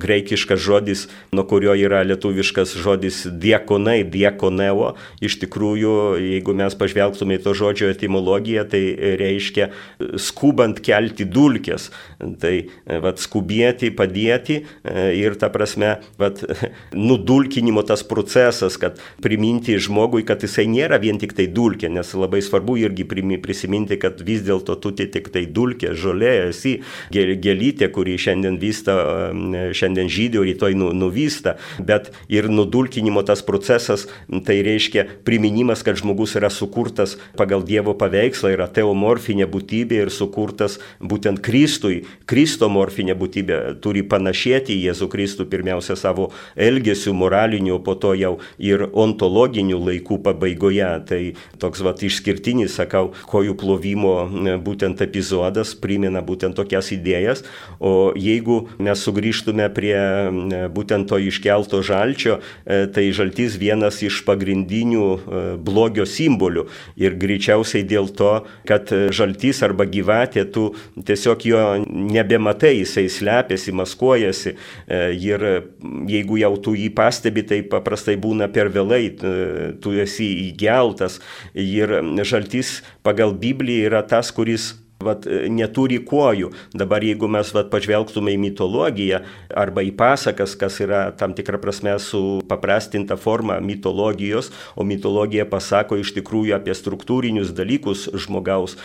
greikiškas 0.00 0.60
žodis, 0.60 1.06
nuo 1.34 1.46
kurio 1.48 1.74
yra 1.78 2.02
lietuviškas 2.06 2.76
žodis 2.82 3.22
diekonai, 3.26 4.02
diekoneo. 4.04 4.92
Iš 5.24 5.38
tikrųjų, 5.44 5.94
jeigu 6.20 6.54
mes 6.56 6.76
pažvelgtume 6.78 7.38
į 7.38 7.42
to 7.44 7.54
žodžio 7.56 7.90
etimologiją, 7.92 8.66
tai 8.70 8.82
reiškia 9.20 9.70
skubant 10.20 10.80
kelti 10.84 11.26
dulkės. 11.28 11.90
Tai 12.40 12.54
vat, 13.02 13.22
skubėti, 13.66 13.90
padėti 13.96 14.64
ir 15.16 15.36
ta 15.38 15.48
prasme, 15.50 16.00
vat, 16.18 16.42
nudulkinimo 16.92 17.82
tas 17.82 18.02
procesas, 18.02 18.76
kad 18.76 18.98
priminti 19.22 19.78
žmogui, 19.78 20.24
kad 20.24 20.42
jisai 20.42 20.66
nėra 20.66 20.98
vien 21.00 21.18
tik 21.18 21.34
tai 21.34 21.46
dulkė, 21.46 21.88
nes 21.88 22.14
labai 22.14 22.42
svarbu 22.42 22.76
irgi 22.76 23.04
prisiminti, 23.42 23.98
kad 23.98 24.20
vis 24.20 24.42
dėlto 24.42 24.76
tu 24.80 24.92
tik 24.92 25.30
tai 25.32 25.46
dulkė, 25.46 25.94
žolė 25.94 26.48
esi 26.50 26.82
gėlytė, 27.12 27.90
kuri 27.90 28.16
šiandien 28.18 28.58
vysta, 28.58 29.32
šiandien 29.72 30.08
žydė, 30.08 30.42
rytoj 30.46 30.76
nu, 30.76 30.92
nuvysta, 30.92 31.56
bet 31.78 32.12
ir 32.28 32.48
nudulkinimo 32.48 33.22
tas 33.26 33.42
procesas, 33.42 34.06
tai 34.46 34.60
reiškia 34.62 35.06
priminimas, 35.24 35.82
kad 35.82 35.98
žmogus 35.98 36.36
yra 36.36 36.50
sukurtas 36.50 37.16
pagal 37.36 37.64
Dievo 37.66 37.96
paveikslą, 37.98 38.52
yra 38.54 38.68
teomorfinė 38.70 39.48
būtybė 39.50 40.04
ir 40.04 40.12
sukurtas 40.14 40.78
būtent 41.00 41.42
Kristui, 41.44 42.04
Kristomorfinė 42.30 43.16
būtybė 43.18 43.55
turi 43.82 44.02
panašėti 44.06 44.74
į 44.74 44.90
Jėzų 44.90 45.08
Kristų 45.12 45.46
pirmiausia 45.50 45.96
savo 45.98 46.30
elgesiu 46.56 47.14
moraliniu, 47.16 47.78
po 47.84 47.96
to 47.98 48.14
jau 48.18 48.36
ir 48.58 48.86
ontologiniu 48.92 49.78
laikų 49.82 50.20
pabaigoje. 50.26 50.90
Tai 51.06 51.20
toks 51.62 51.82
vat 51.84 52.02
išskirtinis, 52.06 52.76
sakau, 52.78 53.10
kojų 53.30 53.56
plovimo 53.58 54.14
būtent 54.64 55.02
epizodas 55.04 55.74
primena 55.78 56.22
būtent 56.24 56.56
tokias 56.56 56.92
idėjas, 56.94 57.44
o 57.80 58.12
jeigu 58.16 58.66
mes 58.82 59.02
sugrįžtume 59.02 59.68
prie 59.76 59.96
būtent 60.72 61.08
to 61.10 61.18
iškelto 61.22 61.82
žalčio, 61.86 62.40
e, 62.64 62.86
tai 62.90 63.08
žaltis 63.16 63.58
vienas 63.60 64.00
iš 64.04 64.22
pagrindinių 64.26 65.06
e, 65.06 65.44
blogio 65.62 66.06
simbolių 66.08 66.66
ir 67.00 67.16
greičiausiai 67.20 67.84
dėl 67.86 68.10
to, 68.16 68.32
kad 68.68 68.90
žaltis 69.14 69.62
arba 69.66 69.86
gyvatė, 69.88 70.46
tu 70.52 70.68
tiesiog 70.96 71.46
jo 71.46 71.62
nebematai, 71.86 72.76
jisai 72.80 73.06
slepiasi, 73.46 73.72
maskuojasi 73.72 74.54
e, 74.88 75.14
ir 75.14 75.44
jeigu 76.08 76.38
jau 76.40 76.56
tu 76.58 76.74
jį 76.74 76.90
pastebi, 76.94 77.44
tai 77.46 77.62
paprastai 77.62 78.16
būna 78.16 78.48
per 78.52 78.68
vėlai, 78.68 79.16
tu 79.80 79.92
esi 79.92 80.50
įgeltas. 80.50 81.20
Ir 81.54 82.02
žaltis 82.24 82.82
pagal 83.02 83.34
Bibliją 83.34 83.86
yra 83.90 84.02
tas, 84.02 84.30
kuris 84.30 84.74
vat, 85.02 85.26
e, 85.26 85.46
neturi 85.52 85.98
kojų. 86.04 86.52
Dabar 86.76 87.04
jeigu 87.04 87.28
mes 87.30 87.50
vat, 87.54 87.68
pažvelgtume 87.72 88.34
į 88.34 88.40
mitologiją 88.40 89.22
arba 89.56 89.84
į 89.86 89.92
pasakas, 89.96 90.56
kas 90.58 90.78
yra 90.84 91.10
tam 91.16 91.34
tikrą 91.36 91.60
prasme 91.62 91.96
su 92.02 92.40
paprastinta 92.48 93.18
forma 93.20 93.58
mitologijos, 93.60 94.50
o 94.76 94.84
mitologija 94.84 95.46
pasako 95.48 96.00
iš 96.00 96.14
tikrųjų 96.16 96.56
apie 96.56 96.74
struktūrinius 96.76 97.52
dalykus 97.56 98.08
žmogaus, 98.14 98.76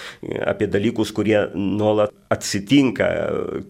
apie 0.46 0.68
dalykus, 0.72 1.14
kurie 1.16 1.48
nuolat 1.56 2.14
atsitinka, 2.32 3.08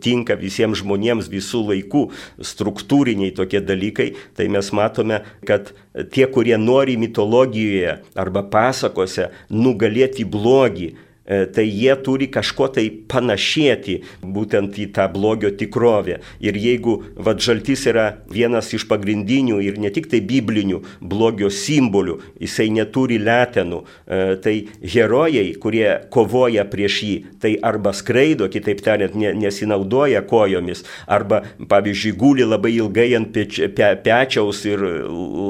tinka 0.03 0.37
visiems 0.39 0.81
žmonėms 0.81 1.29
visų 1.31 1.63
laikų, 1.71 2.03
struktūriniai 2.45 3.33
tokie 3.37 3.61
dalykai, 3.65 4.11
tai 4.37 4.47
mes 4.53 4.71
matome, 4.75 5.21
kad 5.47 5.73
tie, 6.13 6.27
kurie 6.29 6.57
nori 6.61 6.97
mitologijoje 7.01 7.97
arba 8.15 8.43
pasakose 8.43 9.31
nugalėti 9.49 10.25
blogį, 10.25 10.91
tai 11.25 11.67
jie 11.69 11.93
turi 12.03 12.27
kažko 12.33 12.67
tai 12.75 12.87
panašėti 12.89 13.97
būtent 14.25 14.77
į 14.81 14.87
tą 14.95 15.05
blogio 15.13 15.51
tikrovę. 15.53 16.19
Ir 16.43 16.57
jeigu 16.57 16.97
vadžaltis 17.15 17.85
yra 17.89 18.07
vienas 18.31 18.71
iš 18.73 18.87
pagrindinių 18.89 19.59
ir 19.63 19.77
ne 19.81 19.91
tik 19.93 20.09
tai 20.11 20.21
biblinių 20.25 20.81
blogio 21.01 21.51
simbolių, 21.53 22.17
jisai 22.41 22.69
neturi 22.73 23.19
letenų, 23.21 23.81
e, 23.81 24.21
tai 24.43 24.55
herojai, 24.81 25.45
kurie 25.61 25.87
kovoja 26.13 26.65
prieš 26.69 26.97
jį, 27.05 27.15
tai 27.41 27.53
arba 27.61 27.93
skraido, 27.95 28.49
kitaip 28.51 28.81
tariant, 28.83 29.15
nesinaudoja 29.15 30.23
kojomis, 30.27 30.83
arba, 31.07 31.43
pavyzdžiui, 31.71 32.15
guli 32.17 32.47
labai 32.47 32.73
ilgai 32.77 33.09
ant 33.19 33.31
peč, 33.33 33.61
pe, 33.75 33.91
pečiaus 34.03 34.63
ir 34.69 34.83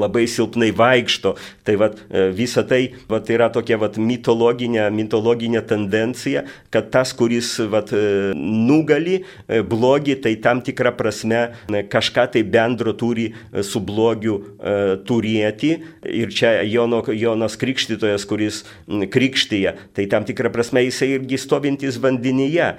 labai 0.03 0.27
silpnai 0.29 0.71
vaikšto. 0.75 1.35
Tai 1.67 1.77
vat, 1.81 1.99
e, 2.09 2.29
visa 2.35 2.63
tai 2.67 2.83
vat, 3.09 3.29
yra 3.31 3.51
tokia 3.53 3.79
vat, 3.81 3.97
mitologinė, 4.01 4.89
mitologinė 4.93 5.60
tokia 5.61 5.67
tendencija, 5.67 6.43
kad 6.69 6.89
tas, 6.91 7.13
kuris 7.13 7.59
vat, 7.69 7.91
e, 7.93 8.33
nugali 8.35 9.23
e, 9.47 9.61
blogį, 9.61 10.21
tai 10.21 10.35
tam 10.41 10.61
tikrą 10.61 10.95
prasme 10.97 11.51
e, 11.69 11.83
kažką 11.83 12.31
tai 12.33 12.43
bendro 12.43 12.93
turi 12.93 13.33
su 13.63 13.79
blogiu 13.79 14.57
turėti. 15.05 15.81
Ir 16.05 16.31
čia 16.31 16.63
Jono, 16.63 17.03
Jonas 17.07 17.57
Krikštytojas, 17.57 18.25
kuris 18.25 18.63
krikštyje, 18.87 19.73
tai 19.93 20.05
tam 20.07 20.25
tikrą 20.25 20.51
prasme 20.51 20.83
jisai 20.85 21.15
irgi 21.17 21.37
stovintis 21.37 21.97
vandenyje. 22.01 22.75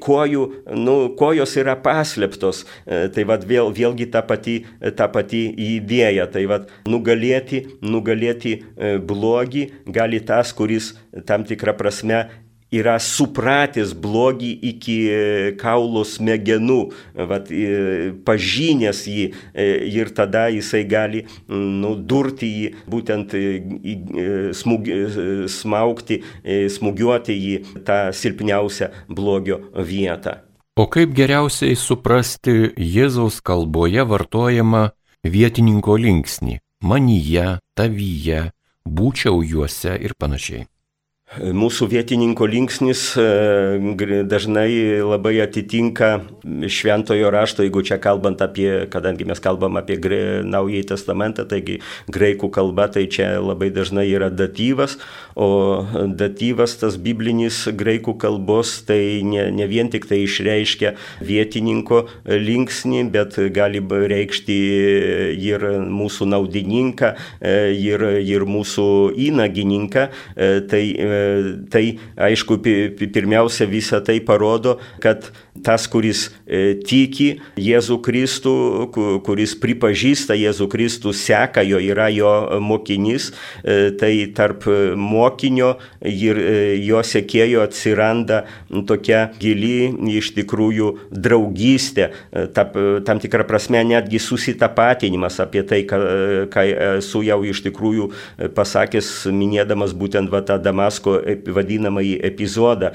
Kojų, 0.00 0.44
nu, 0.76 0.96
kojos 1.18 1.56
yra 1.56 1.76
paslėptos. 1.80 2.64
Tai 2.84 3.24
vad 3.28 3.44
vėl, 3.48 3.72
vėlgi 3.74 4.08
ta 4.12 4.22
pati, 4.26 4.64
ta 4.96 5.08
pati 5.08 5.46
idėja. 5.50 6.26
Tai 6.30 6.44
vad 6.50 6.68
nugalėti, 6.88 7.64
nugalėti 7.82 8.56
blogį 9.04 9.66
gali 9.94 10.20
tas, 10.24 10.52
kuris 10.56 10.92
tam 11.26 11.46
tikrą 11.46 11.76
prasme 11.78 12.24
yra 12.74 12.96
supratęs 13.02 13.92
blogį 13.98 14.50
iki 14.70 14.96
e, 15.06 15.18
kaulo 15.60 16.04
smegenų, 16.06 16.80
vat, 17.30 17.50
e, 17.52 18.12
pažinęs 18.26 19.04
jį 19.10 19.26
e, 19.28 19.66
ir 19.94 20.10
tada 20.16 20.46
jisai 20.52 20.84
gali 20.88 21.24
nudurti 21.48 22.50
jį, 22.50 22.72
būtent 22.90 23.36
smug, 24.56 24.88
smaukti, 25.50 26.20
smūgiuoti 26.44 27.36
į 27.36 27.54
tą 27.86 28.00
silpniausią 28.16 28.90
blogio 29.08 29.60
vietą. 29.74 30.40
O 30.74 30.88
kaip 30.90 31.12
geriausiai 31.14 31.76
suprasti 31.78 32.72
Jėzaus 32.74 33.38
kalboje 33.46 34.02
vartojamą 34.10 34.88
vietininko 35.22 35.94
linksnį- 36.02 36.58
manyje, 36.90 37.58
tavyje, 37.78 38.50
būčiau 38.82 39.38
juose 39.46 39.94
ir 39.94 40.18
panašiai? 40.18 40.66
Mūsų 41.32 41.86
vietininko 41.88 42.44
linksnis 42.46 43.14
e, 43.16 43.22
dažnai 44.28 45.00
labai 45.00 45.38
atitinka 45.40 46.10
šventojo 46.68 47.30
rašto, 47.32 47.64
jeigu 47.64 47.80
čia 47.80 47.96
kalbant 47.96 48.44
apie, 48.44 48.84
kadangi 48.92 49.24
mes 49.26 49.40
kalbam 49.40 49.80
apie 49.80 49.96
Naująjį 50.44 50.84
testamentą, 50.92 51.46
taigi 51.48 51.78
graikų 52.12 52.52
kalba 52.52 52.90
tai 52.92 53.06
čia 53.08 53.40
labai 53.40 53.72
dažnai 53.72 54.04
yra 54.12 54.28
datyvas, 54.28 54.98
o 55.34 55.84
datyvas 56.14 56.76
tas 56.80 56.98
biblinis 57.00 57.64
graikų 57.74 58.16
kalbos 58.22 58.76
tai 58.88 59.22
ne, 59.26 59.48
ne 59.54 59.68
vien 59.70 59.90
tik 59.92 60.08
tai 60.10 60.22
išreiškia 60.24 60.94
vietininko 61.24 62.04
linksnį, 62.24 63.04
bet 63.14 63.38
gali 63.54 63.82
reikšti 63.84 64.58
ir 65.44 65.66
mūsų 65.90 66.28
naudininką, 66.32 67.14
e, 67.40 67.56
ir, 67.78 68.06
ir 68.24 68.46
mūsų 68.48 68.88
įnagininką. 69.28 70.08
E, 70.34 70.52
tai 70.70 70.84
tai 71.70 71.84
aišku, 72.16 72.58
pirmiausia, 72.98 73.66
visa 73.70 74.00
tai 74.04 74.20
parodo, 74.24 74.78
kad 75.02 75.30
tas, 75.62 75.86
kuris 75.90 76.28
e, 76.46 76.74
tiki 76.82 77.38
Jėzų 77.60 77.98
Kristų, 78.04 78.54
kuris 79.24 79.54
pripažįsta 79.60 80.36
Jėzų 80.36 80.66
Kristų, 80.72 81.14
seka 81.14 81.62
jo, 81.66 81.78
yra 81.78 82.08
jo 82.12 82.32
mokinys, 82.64 83.30
e, 83.62 83.92
tai 83.98 84.12
tarp 84.34 84.66
mokinio 84.98 85.74
ir 86.02 86.40
e, 86.40 86.56
jo 86.82 87.02
sekėjo 87.06 87.62
atsiranda 87.64 88.42
tokia 88.88 89.28
gili 89.40 89.92
iš 90.14 90.32
tikrųjų 90.36 90.90
draugystė, 91.10 92.10
tam 93.06 93.20
tikrą 93.22 93.46
prasme 93.46 93.82
netgi 93.86 94.18
susitapatinimas 94.22 95.38
apie 95.42 95.62
tai, 95.66 95.82
ką, 95.88 96.64
esu 96.98 97.22
jau 97.26 97.38
iš 97.46 97.62
tikrųjų 97.66 98.10
pasakęs, 98.56 99.10
minėdamas 99.34 99.94
būtent 99.96 100.32
va, 100.32 100.42
tą 100.46 100.58
Damasko 100.62 101.16
vadinamąjį 101.54 102.16
epizodą, 102.26 102.92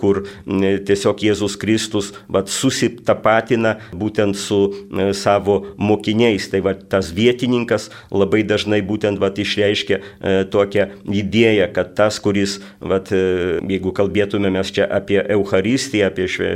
kur 0.00 0.22
tiesiog 0.46 1.24
Jėzus 1.26 1.58
Kristus 1.60 1.71
Kristus 1.72 2.10
vat, 2.28 2.50
susitapatina 2.52 3.78
būtent 3.96 4.36
su 4.36 4.58
e, 4.68 5.12
savo 5.16 5.62
mokiniais. 5.80 6.50
Tai 6.52 6.60
vat, 6.66 6.84
tas 6.92 7.08
vietininkas 7.16 7.88
labai 8.12 8.42
dažnai 8.44 8.82
būtent 8.84 9.20
vat, 9.22 9.38
išreiškia 9.40 9.98
e, 9.98 10.34
tokią 10.52 10.88
idėją, 11.08 11.70
kad 11.72 11.94
tas, 11.96 12.18
kuris, 12.20 12.58
vat, 12.80 13.08
e, 13.08 13.58
jeigu 13.72 13.94
kalbėtume 13.96 14.50
mes 14.52 14.72
čia 14.74 14.84
apie 14.84 15.22
Eucharistiją, 15.32 16.10
apie 16.12 16.28
šve, 16.28 16.50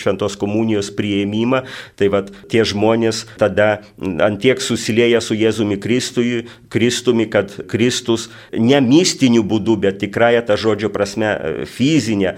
šventos 0.00 0.38
komunijos 0.40 0.88
prieimimą, 0.96 1.66
tai 2.00 2.08
vat, 2.14 2.32
tie 2.48 2.64
žmonės 2.64 3.26
tada 3.36 3.82
antiek 4.24 4.62
susilieja 4.64 5.20
su 5.20 5.36
Jėzumi 5.36 5.76
Kristui, 5.82 6.46
Kristumi, 6.72 7.28
kad 7.28 7.52
Kristus 7.68 8.30
ne 8.56 8.80
mistiniu 8.80 9.44
būdu, 9.44 9.76
bet 9.84 10.00
tikrąją 10.00 10.46
tą 10.48 10.56
žodžio 10.64 10.92
prasme, 10.94 11.36
fizinę, 11.68 12.36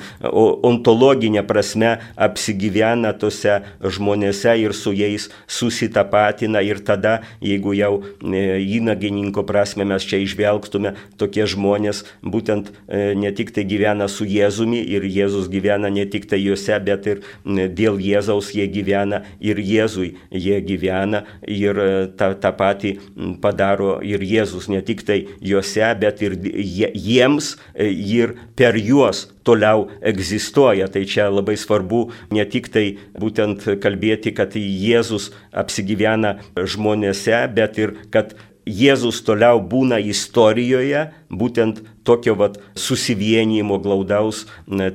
ontologinę 0.66 1.27
prasme 1.46 1.96
apsigyvena 2.16 3.12
tose 3.18 3.58
žmonėse 3.82 4.54
ir 4.60 4.74
su 4.76 4.92
jais 4.96 5.28
susitapatina 5.50 6.62
ir 6.64 6.80
tada, 6.84 7.18
jeigu 7.44 7.74
jau 7.76 7.92
e, 8.00 8.42
įnagininko 8.78 9.44
prasme 9.48 9.86
mes 9.88 10.06
čia 10.08 10.20
išvelgtume, 10.24 10.94
tokie 11.20 11.46
žmonės 11.48 12.04
būtent 12.22 12.70
e, 12.86 13.14
ne 13.18 13.32
tik 13.36 13.52
tai 13.56 13.66
gyvena 13.68 14.08
su 14.08 14.26
Jėzumi 14.28 14.80
ir 14.96 15.06
Jėzus 15.08 15.48
gyvena 15.52 15.90
ne 15.92 16.06
tik 16.08 16.28
tai 16.30 16.40
juose, 16.42 16.76
bet 16.84 17.08
ir 17.10 17.22
dėl 17.44 18.00
Jėzaus 18.02 18.52
jie 18.56 18.68
gyvena 18.72 19.22
ir 19.40 19.60
Jėzui 19.60 20.14
jie 20.30 20.60
gyvena 20.64 21.24
ir 21.46 21.82
e, 21.84 21.90
tą, 22.18 22.32
tą 22.40 22.52
patį 22.58 22.94
padaro 23.42 23.98
ir 24.04 24.24
Jėzus 24.24 24.70
ne 24.72 24.82
tik 24.84 25.04
tai 25.08 25.24
juose, 25.40 25.92
bet 26.00 26.22
ir 26.24 26.38
jiems 26.38 27.56
ir 27.78 28.34
per 28.58 28.76
juos 28.78 29.26
toliau 29.48 29.86
egzistuoja. 30.04 30.88
Tai 30.92 31.02
čia 31.08 31.17
labai 31.26 31.56
svarbu 31.58 32.04
ne 32.30 32.44
tik 32.46 32.68
tai 32.74 32.84
būtent 33.18 33.66
kalbėti, 33.82 34.30
kad 34.36 34.54
Jėzus 34.54 35.32
apsigyvena 35.50 36.36
žmonėse, 36.54 37.40
bet 37.54 37.82
ir 37.82 37.96
kad 38.14 38.36
Jėzus 38.68 39.22
toliau 39.24 39.62
būna 39.64 39.96
istorijoje, 39.98 41.08
būtent 41.32 41.80
tokio 42.04 42.34
vat, 42.36 42.58
susivienijimo 42.76 43.78
glaudaus 43.80 44.44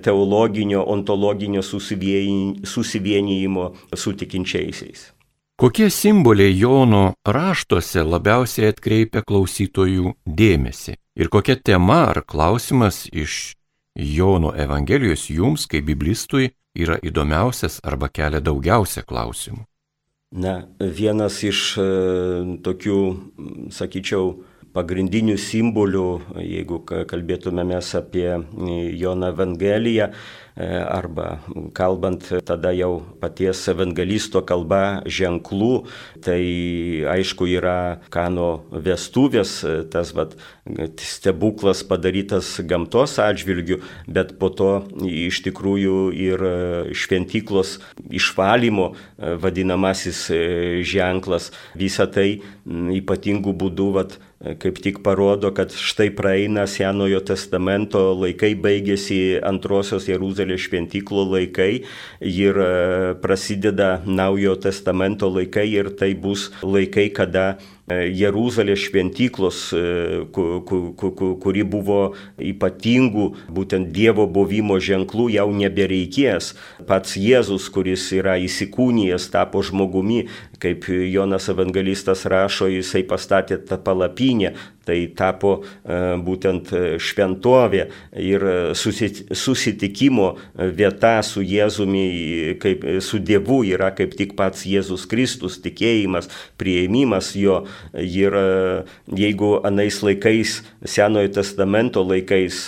teologinio, 0.05 0.85
ontologinio 0.85 1.65
susivienijimo 1.65 3.73
su 3.97 4.13
tikinčiaisiais. 4.13 5.09
Kokie 5.57 5.89
simboliai 5.89 6.59
Jono 6.59 7.13
raštuose 7.25 8.03
labiausiai 8.03 8.73
atkreipia 8.73 9.21
klausytojų 9.21 10.13
dėmesį? 10.25 10.97
Ir 11.13 11.29
kokia 11.29 11.55
tema 11.61 12.09
ar 12.09 12.23
klausimas 12.25 13.05
iš 13.13 13.53
Jono 13.95 14.53
Evangelijos 14.57 15.27
jums, 15.29 15.67
kaip 15.69 15.85
biblistui, 15.85 16.49
yra 16.73 16.97
įdomiausias 17.05 17.79
arba 17.85 18.09
kelia 18.09 18.41
daugiausia 18.41 19.03
klausimų? 19.05 19.61
Na, 20.33 20.63
vienas 20.79 21.43
iš 21.45 21.59
e, 21.77 21.83
tokių, 22.65 22.97
sakyčiau, 23.69 24.31
pagrindinių 24.73 25.35
simbolių, 25.37 26.07
jeigu 26.41 26.79
kalbėtume 26.89 27.61
mes 27.69 27.91
apie 27.93 28.31
Jono 28.97 29.29
Evangeliją, 29.29 30.09
E, 30.52 30.52
arba 30.55 31.39
kalbant 31.73 32.21
tada 32.45 32.69
jau 32.77 33.01
paties 33.21 33.57
evangelisto 33.71 34.43
kalba 34.45 35.01
ženklų, 35.09 35.87
tai 36.21 36.41
aišku 37.09 37.47
yra 37.49 38.03
kano 38.13 38.63
vestuvės, 38.69 39.55
e, 39.65 39.81
tas 39.89 40.13
vat, 40.13 40.35
stebuklas 41.01 41.81
padarytas 41.83 42.59
gamtos 42.69 43.17
atžvilgių, 43.19 43.79
bet 44.07 44.35
po 44.39 44.51
to 44.53 44.71
iš 45.09 45.41
tikrųjų 45.47 45.97
ir 46.13 46.45
šventyklos 46.93 47.79
išvalymo 48.13 48.91
e, 48.93 49.33
vadinamasis 49.41 50.27
ženklas, 50.85 51.49
visa 51.73 52.05
tai 52.05 52.43
ypatingų 52.69 53.57
būdų 53.57 53.89
vat, 53.97 54.19
kaip 54.59 54.79
tik 54.83 54.99
parodo, 55.03 55.53
kad 55.55 55.71
štai 55.71 56.09
praeina 56.15 56.65
Senojo 56.67 57.21
testamento 57.23 58.11
laikai, 58.11 58.53
baigėsi 58.59 59.39
antrosios 59.43 60.09
Jeruzalės 60.09 60.42
Jeruzalės 60.43 60.67
šventyklo 60.67 61.23
laikai 61.31 61.83
ir 62.21 62.57
e, 62.57 63.15
prasideda 63.21 64.01
Naujojo 64.05 64.55
testamento 64.61 65.29
laikai 65.29 65.67
ir 65.71 65.89
tai 65.97 66.13
bus 66.13 66.51
laikai, 66.61 67.09
kada 67.13 67.57
e, 67.87 68.11
Jeruzalės 68.11 68.79
šventyklos, 68.87 69.73
e, 69.73 70.25
kuri 70.33 71.63
buvo 71.63 72.15
ypatingų 72.37 73.27
būtent 73.49 73.91
Dievo 73.93 74.27
buvimo 74.27 74.79
ženklų, 74.79 75.29
jau 75.33 75.49
nebereikės. 75.51 76.53
Pats 76.87 77.15
Jėzus, 77.17 77.69
kuris 77.71 78.11
yra 78.13 78.37
įsikūnijęs, 78.37 79.29
tapo 79.31 79.63
žmogumi, 79.63 80.27
kaip 80.59 80.87
Jonas 80.87 81.49
Evangelistas 81.49 82.25
rašo, 82.25 82.67
jisai 82.71 83.03
pastatė 83.03 83.57
tą 83.57 83.77
palapinę, 83.77 84.53
tai 84.85 85.07
tapo 85.15 85.63
būtent 85.83 86.71
šventovė 87.01 87.85
ir 88.19 88.45
susitikimo 88.75 90.27
vieta 90.75 91.15
su 91.25 91.43
Jėzumi, 91.43 92.57
kaip 92.61 92.85
su 93.03 93.19
Dievu 93.23 93.61
yra 93.67 93.91
kaip 93.95 94.15
tik 94.19 94.35
pats 94.39 94.65
Jėzus 94.67 95.05
Kristus, 95.09 95.59
tikėjimas, 95.63 96.29
prieimimas 96.59 97.33
jo. 97.39 97.63
Ir 97.93 98.35
jeigu 99.07 99.55
anais 99.67 100.01
laikais, 100.03 100.59
Senojo 100.83 101.31
testamento 101.35 102.03
laikais, 102.05 102.65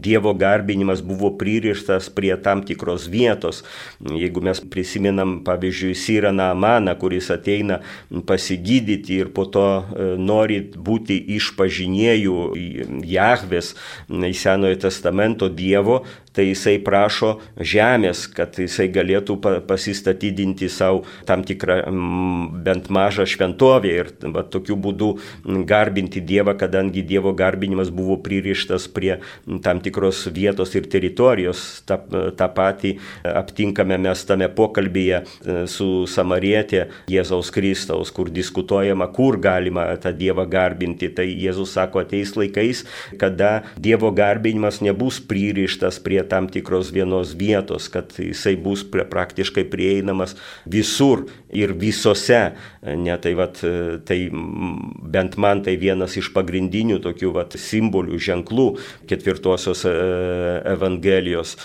Dievo 0.00 0.34
garbinimas 0.38 1.02
buvo 1.04 1.32
pririštas 1.38 2.10
prie 2.14 2.34
tam 2.42 2.64
tikros 2.66 3.06
vietos, 3.10 3.62
jeigu 4.00 4.42
mes 4.44 4.62
prisimenam, 4.72 5.38
pavyzdžiui, 5.46 5.94
Siraną 5.98 6.50
Amaną, 6.54 6.96
kuris 6.98 7.30
ateina 7.32 7.80
pasigydyti 8.26 9.20
ir 9.22 9.30
po 9.34 9.46
to 9.46 9.66
nori 10.18 10.60
būti 10.74 11.19
išpažinėjų 11.36 12.36
Jahvės 13.10 13.74
Senojo 14.40 14.80
testamento 14.86 15.48
Dievo, 15.52 16.02
tai 16.36 16.46
jisai 16.50 16.78
prašo 16.82 17.34
žemės, 17.56 18.24
kad 18.30 18.58
jisai 18.60 18.88
galėtų 18.92 19.36
pasistatydinti 19.66 20.68
savo 20.70 21.02
tam 21.26 21.42
tikrą 21.46 21.80
bent 22.64 22.90
mažą 22.92 23.26
šventovę 23.28 23.90
ir 23.90 24.12
va, 24.34 24.44
tokiu 24.46 24.76
būdu 24.78 25.10
garbinti 25.68 26.22
Dievą, 26.22 26.54
kadangi 26.58 27.02
Dievo 27.06 27.32
garbinimas 27.36 27.90
buvo 27.94 28.18
pririštas 28.22 28.86
prie 28.94 29.18
tam 29.64 29.80
tikros 29.82 30.26
vietos 30.30 30.74
ir 30.78 30.86
teritorijos. 30.90 31.82
Ta, 31.88 31.98
tą 32.36 32.48
patį 32.54 32.94
aptinkame 33.26 33.98
mes 34.00 34.22
tame 34.28 34.46
pokalbėje 34.54 35.20
e, 35.20 35.56
su 35.70 36.06
Samarietė 36.10 36.86
Jėzaus 37.10 37.50
Kristaus, 37.54 38.12
kur 38.14 38.30
diskutuojama, 38.30 39.10
kur 39.14 39.38
galima 39.42 39.88
tą 40.00 40.14
Dievą 40.14 40.46
garbinti. 40.50 41.10
Tai 41.14 41.26
Jėzus 41.26 41.74
sako, 41.74 42.04
ateis 42.04 42.36
laikais, 42.38 42.84
kada 43.20 43.64
Dievo 43.80 44.12
garbinimas 44.14 44.80
nebus 44.84 45.18
pririštas 45.20 45.98
prie 46.02 46.19
tam 46.28 46.48
tikros 46.52 46.90
vienos 46.94 47.34
vietos, 47.38 47.88
kad 47.92 48.12
jisai 48.18 48.56
bus 48.60 48.84
prie, 48.84 49.04
praktiškai 49.08 49.64
prieinamas 49.70 50.36
visur 50.64 51.26
ir 51.52 51.74
visose. 51.78 52.40
Ne, 52.80 53.16
tai, 53.20 53.34
vat, 53.38 53.60
tai 54.08 54.18
bent 54.32 55.36
man 55.40 55.64
tai 55.66 55.76
vienas 55.80 56.16
iš 56.20 56.32
pagrindinių 56.36 57.00
tokių 57.04 57.34
vat, 57.36 57.56
simbolių, 57.60 58.18
ženklų 58.20 58.68
ketvirtosios 59.10 59.84
e, 59.88 59.94
Evangelijos. 60.72 61.56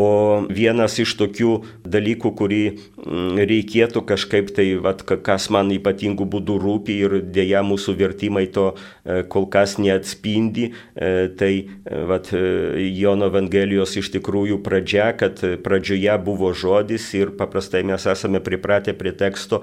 O 0.00 0.40
vienas 0.48 0.96
iš 1.02 1.12
tokių 1.20 1.50
dalykų, 1.84 2.30
kurį 2.38 2.62
mm, 2.72 3.40
reikėtų 3.48 4.00
kažkaip 4.08 4.48
tai, 4.56 4.70
vat, 4.80 5.02
kas 5.04 5.50
man 5.52 5.68
ypatingų 5.74 6.24
būdų 6.32 6.56
rūpi 6.62 6.96
ir 7.04 7.16
dėja 7.28 7.60
mūsų 7.66 7.94
vertimai 7.98 8.46
to 8.48 8.70
e, 8.72 9.20
kol 9.28 9.44
kas 9.52 9.76
neatspindi, 9.76 10.70
e, 10.72 11.10
tai 11.36 11.52
e, 11.58 12.00
vat, 12.08 12.30
Jono 12.32 13.28
Evangelijos 13.28 13.92
iš 14.00 14.08
tikrųjų 14.14 14.62
pradžia, 14.64 15.10
kad 15.18 15.42
pradžioje 15.64 16.16
buvo 16.24 16.54
žodis 16.56 17.10
ir 17.18 17.34
paprastai 17.36 17.84
mes 17.84 18.06
esame 18.08 18.40
pripratę 18.40 18.96
prie 18.96 19.12
teksto, 19.12 19.60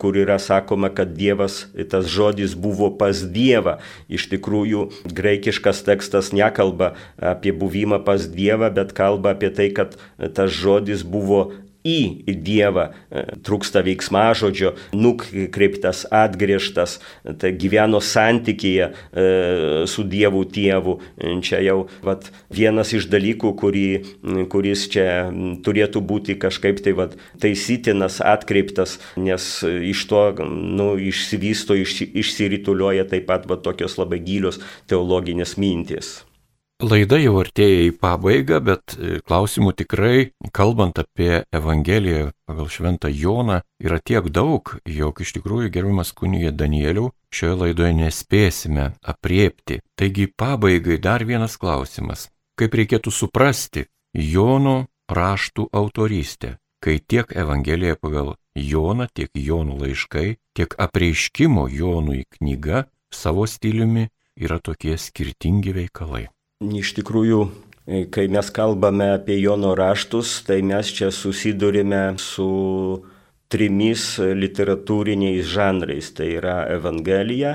kur 0.00 0.18
yra 0.20 0.36
sakoma, 0.42 0.92
kad 0.92 1.14
Dievas, 1.16 1.62
tas 1.88 2.10
žodis 2.10 2.52
buvo 2.52 2.90
pas 3.00 3.24
Dievą. 3.24 3.78
Iš 4.12 4.28
tikrųjų, 4.34 4.86
graikiškas 5.16 5.82
tekstas 5.88 6.34
nekalba 6.36 6.92
apie 7.16 7.54
buvimą 7.56 8.02
pas 8.04 8.28
Dievą, 8.28 8.68
bet 8.76 8.92
kalba 8.96 9.32
apie 9.34 9.48
tai, 9.54 9.69
kad 9.76 9.98
tas 10.36 10.54
žodis 10.54 11.06
buvo 11.06 11.48
į 11.86 12.34
Dievą, 12.44 12.90
trūksta 13.44 13.82
veiksmažodžio, 13.84 14.74
nukreiptas, 14.92 16.04
atgriežtas, 16.12 16.98
tai 17.40 17.52
gyveno 17.56 18.02
santykėje 18.04 18.90
su 19.88 20.04
Dievu 20.04 20.44
tėvu. 20.44 20.98
Čia 21.44 21.62
jau 21.64 21.78
vat, 22.04 22.30
vienas 22.52 22.92
iš 22.96 23.08
dalykų, 23.12 23.54
kurį, 23.60 23.88
kuris 24.52 24.86
čia 24.92 25.08
turėtų 25.64 26.04
būti 26.04 26.36
kažkaip 26.40 26.82
tai 26.84 26.96
vat, 26.96 27.16
taisytinas, 27.40 28.20
atkreiptas, 28.20 28.98
nes 29.16 29.50
iš 29.64 30.06
to 30.10 30.24
nu, 30.44 30.92
išsivysto, 31.00 31.78
iš, 31.80 32.02
išsirituliuoja 32.12 33.08
taip 33.08 33.28
pat 33.30 33.48
vat, 33.48 33.64
tokios 33.64 33.96
labai 34.00 34.20
gilios 34.24 34.60
teologinės 34.90 35.56
mintis. 35.60 36.18
Laida 36.80 37.18
jau 37.20 37.34
artėja 37.42 37.80
į 37.84 37.88
pabaigą, 38.00 38.58
bet 38.64 38.94
e, 38.96 39.18
klausimų 39.28 39.74
tikrai, 39.76 40.30
kalbant 40.56 40.96
apie 41.02 41.42
Evangeliją 41.52 42.30
pagal 42.48 42.70
Šventą 42.72 43.10
Joną, 43.12 43.58
yra 43.84 43.98
tiek 44.00 44.30
daug, 44.32 44.72
jog 44.88 45.20
iš 45.20 45.34
tikrųjų 45.36 45.68
gerbiamas 45.74 46.14
kunigė 46.16 46.54
Danieliau 46.56 47.10
šioje 47.36 47.58
laidoje 47.64 47.92
nespėsime 47.98 48.86
apriepti. 49.04 49.82
Taigi 49.92 50.30
pabaigai 50.32 50.96
dar 50.96 51.26
vienas 51.28 51.58
klausimas. 51.60 52.30
Kaip 52.56 52.80
reikėtų 52.80 53.12
suprasti 53.12 53.84
Jono 54.16 54.88
raštų 55.12 55.68
autorystę, 55.76 56.56
kai 56.80 56.96
tiek 57.04 57.28
Evangelija 57.36 58.00
pagal 58.00 58.38
Joną, 58.56 59.10
tiek 59.12 59.28
Jonų 59.36 59.82
laiškai, 59.84 60.28
tiek 60.56 60.80
apreiškimo 60.80 61.68
Jonui 61.68 62.24
knyga 62.40 62.86
savo 63.12 63.44
stiliumi 63.44 64.08
yra 64.40 64.62
tokie 64.64 64.96
skirtingi 64.96 65.76
veikalai. 65.76 66.30
Iš 66.60 66.90
tikrųjų, 66.92 67.38
kai 68.12 68.26
mes 68.28 68.50
kalbame 68.52 69.06
apie 69.14 69.38
Jono 69.40 69.70
raštus, 69.72 70.42
tai 70.44 70.58
mes 70.60 70.90
čia 70.92 71.06
susidurime 71.08 72.18
su 72.20 73.00
trimis 73.48 74.02
literatūriniais 74.20 75.48
žanrais. 75.48 76.10
Tai 76.12 76.26
yra 76.28 76.58
Evangelija, 76.68 77.54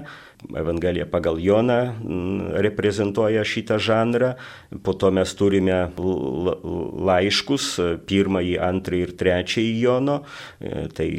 Evangelija 0.54 1.06
pagal 1.10 1.40
Joną 1.42 1.80
reprezentuoja 2.62 3.44
šitą 3.46 3.80
žanrą, 3.82 4.34
po 4.84 4.94
to 4.94 5.12
mes 5.16 5.32
turime 5.38 5.78
laiškus, 7.10 7.68
pirmąjį, 8.10 8.56
antrąjį 8.62 9.06
ir 9.06 9.14
trečiąjį 9.20 9.74
Jono, 9.82 10.18
e, 10.60 10.88
tai 10.96 11.10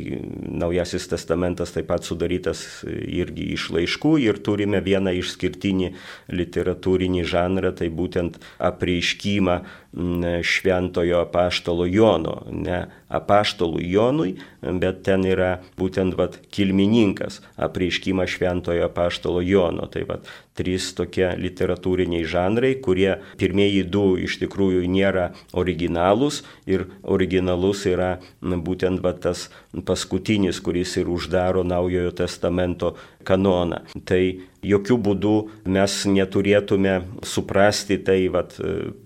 Naujasis 0.57 1.09
testamentas 1.11 1.75
taip 1.75 1.89
pat 1.91 2.07
sudarytas 2.07 2.85
irgi 2.87 3.51
iš 3.57 3.69
laiškų. 3.75 4.17
Ir 4.27 4.41
turime 4.45 4.81
vieną 4.85 5.13
išskirtinį 5.21 5.93
literatūrinį 6.33 7.25
žanrą, 7.29 7.73
tai 7.77 7.91
būtent 7.93 8.41
apreiškimą 8.59 9.61
šventojo 10.43 11.23
apaštalo 11.25 11.87
Jono, 11.89 12.43
ne 12.53 12.85
apaštalų 13.09 13.81
Jonui, 13.81 14.35
bet 14.61 15.03
ten 15.09 15.25
yra 15.25 15.57
būtent 15.79 16.17
vat, 16.19 16.37
kilmininkas 16.53 17.41
apreiškimas 17.57 18.35
šventojo 18.37 18.91
apaštalo 18.91 19.41
Jono. 19.41 19.89
Tai 19.89 20.05
vat, 20.11 20.29
trys 20.57 20.91
tokie 20.97 21.29
literatūriniai 21.41 22.27
žanrai, 22.29 22.75
kurie 22.83 23.19
pirmieji 23.41 23.85
du 23.85 24.17
iš 24.21 24.39
tikrųjų 24.43 24.87
nėra 24.91 25.31
originalūs 25.57 26.43
ir 26.71 26.89
originalus 27.03 27.85
yra 27.89 28.17
būtent 28.41 29.03
va, 29.05 29.13
tas 29.13 29.49
paskutinis, 29.87 30.61
kuris 30.65 30.97
ir 30.97 31.11
uždaro 31.13 31.65
Naujojo 31.67 32.15
testamento 32.17 32.95
kanoną. 33.27 33.83
Tai 34.07 34.23
jokių 34.67 34.97
būdų 35.09 35.35
mes 35.71 35.99
neturėtume 36.11 36.97
suprasti 37.27 37.99
tai 38.03 38.19
vat, 38.33 38.57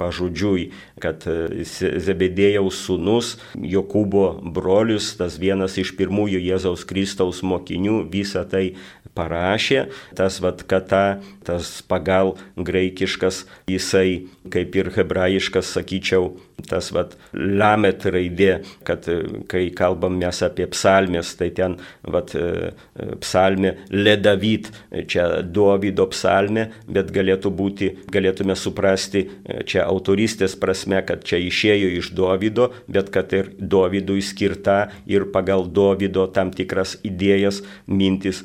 pažodžiui, 0.01 0.70
kad 1.01 1.24
Zebedėjaus 1.24 2.84
sūnus, 2.86 3.34
Jokūbo 3.57 4.26
brolius, 4.55 5.12
tas 5.18 5.38
vienas 5.40 5.78
iš 5.80 5.94
pirmųjų 5.98 6.42
Jėzaus 6.44 6.86
Kristaus 6.88 7.42
mokinių 7.46 8.05
visą 8.12 8.44
tai 8.48 8.74
parašė, 9.16 9.88
tas 10.16 10.38
vad 10.42 10.62
kata, 10.70 11.20
tas 11.46 11.80
pagal 11.88 12.36
graikiškas, 12.57 13.44
jisai 13.70 14.28
kaip 14.53 14.76
ir 14.78 14.92
hebrajiškas, 14.94 15.72
sakyčiau, 15.76 16.34
tas 16.66 16.90
vad 16.94 17.16
lamet 17.34 18.04
raidė, 18.11 18.61
kad 18.86 19.06
e, 19.11 19.18
kai 19.50 19.66
kalbam 19.76 20.18
mes 20.20 20.42
apie 20.44 20.66
psalmės, 20.70 21.32
tai 21.38 21.50
ten 21.56 21.76
vad 22.02 22.34
e, 22.38 22.44
e, 22.70 23.08
psalmė 23.22 23.74
ledavit, 23.90 24.70
čia 25.11 25.42
Dovydo 25.42 26.06
psalmė, 26.12 26.68
bet 26.90 27.12
galėtų 27.14 27.52
būti, 27.54 27.90
galėtume 28.12 28.56
suprasti 28.58 29.26
čia 29.68 29.84
autoristės 29.86 30.56
prasme, 30.61 31.00
kad 31.06 31.24
čia 31.26 31.40
išėjo 31.42 31.90
iš 31.98 32.12
Dovydo, 32.16 32.70
bet 32.90 33.11
kad 33.14 33.32
ir 33.36 33.52
Dovydui 33.58 34.20
skirta 34.24 34.90
ir 35.11 35.28
pagal 35.34 35.66
Dovydo 35.66 36.26
tam 36.34 36.52
tikras 36.54 36.96
idėjas, 37.06 37.62
mintis, 37.86 38.42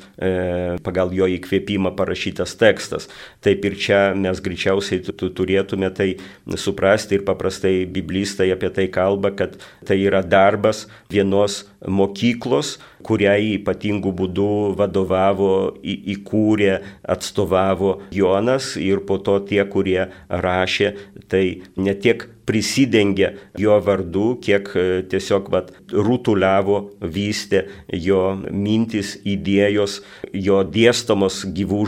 pagal 0.86 1.12
jo 1.16 1.28
įkvėpimą 1.30 1.92
parašytas 1.98 2.56
tekstas. 2.58 3.08
Taip 3.44 3.64
ir 3.68 3.76
čia 3.80 4.00
mes 4.18 4.40
greičiausiai 4.42 5.02
turėtume 5.06 5.90
tai 5.94 6.12
suprasti 6.58 7.18
ir 7.18 7.26
paprastai 7.26 7.84
Biblijoje 7.86 8.05
biblistai 8.06 8.52
apie 8.54 8.70
tai 8.70 8.86
kalba, 8.88 9.34
kad 9.34 9.58
tai 9.84 9.98
yra 10.06 10.22
darbas 10.22 10.86
vienos 11.10 11.64
mokyklos, 11.86 12.78
kuriai 13.06 13.56
ypatingų 13.58 14.12
būdų 14.18 14.50
vadovavo, 14.78 15.74
įkūrė, 15.82 16.80
atstovavo 17.06 18.00
Jonas 18.14 18.74
ir 18.78 19.02
po 19.06 19.18
to 19.18 19.38
tie, 19.46 19.62
kurie 19.66 20.08
rašė, 20.30 20.94
tai 21.30 21.62
ne 21.76 21.94
tiek 21.94 22.26
prisidengė 22.46 23.32
jo 23.58 23.76
vardu, 23.82 24.26
kiek 24.42 24.68
e, 24.78 24.84
tiesiog 25.10 25.50
vat, 25.50 25.72
rutuliavo, 25.90 26.78
vystė 27.02 27.64
jo 27.90 28.20
mintis, 28.50 29.16
idėjos, 29.26 29.98
jo 30.32 30.62
dėstomos 30.62 31.42
gyvų 31.56 31.82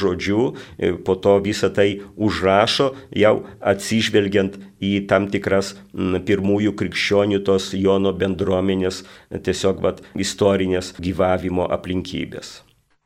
žodžių, 0.00 0.42
e, 0.78 0.92
po 1.06 1.14
to 1.14 1.36
visą 1.44 1.70
tai 1.74 1.88
užrašo, 2.16 2.90
jau 3.14 3.36
atsižvelgiant 3.62 4.58
į 4.84 5.06
tam 5.10 5.30
tikras 5.32 5.74
pirmųjų 5.94 6.74
krikščionių 6.78 7.40
tos 7.46 7.70
Jono 7.78 8.12
bendruomenės 8.18 9.04
tiesiog 9.30 9.80
vat, 9.84 10.02
istorinės 10.18 10.92
gyvavimo 10.98 11.70
aplinkybės. 11.70 12.60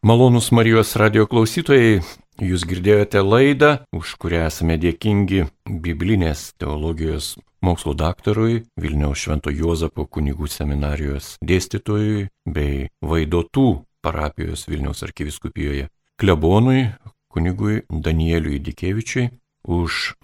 Malonus 0.07 0.53
Marijos 0.55 0.95
radio 0.97 1.27
klausytojai, 1.27 1.99
jūs 2.43 2.65
girdėjote 2.69 3.23
laidą, 3.25 3.71
už 3.95 4.15
kurią 4.23 4.47
esame 4.49 4.79
dėkingi 4.81 5.45
biblinės 5.69 6.53
teologijos 6.61 7.37
mokslo 7.65 7.95
daktarui, 7.99 8.65
Vilniaus 8.79 9.25
Švento 9.25 9.51
Jozapo 9.51 10.07
kunigų 10.07 10.49
seminarijos 10.51 11.37
dėstytojui 11.43 12.29
bei 12.47 12.89
Vaidotų 13.03 13.69
parapijos 14.05 14.69
Vilniaus 14.71 15.03
arkiviskupijoje 15.07 15.89
klebonui, 16.19 16.89
kunigui 17.29 17.83
Danieliui 17.91 18.61
Dikevičiui 18.63 19.29
už 19.69 20.15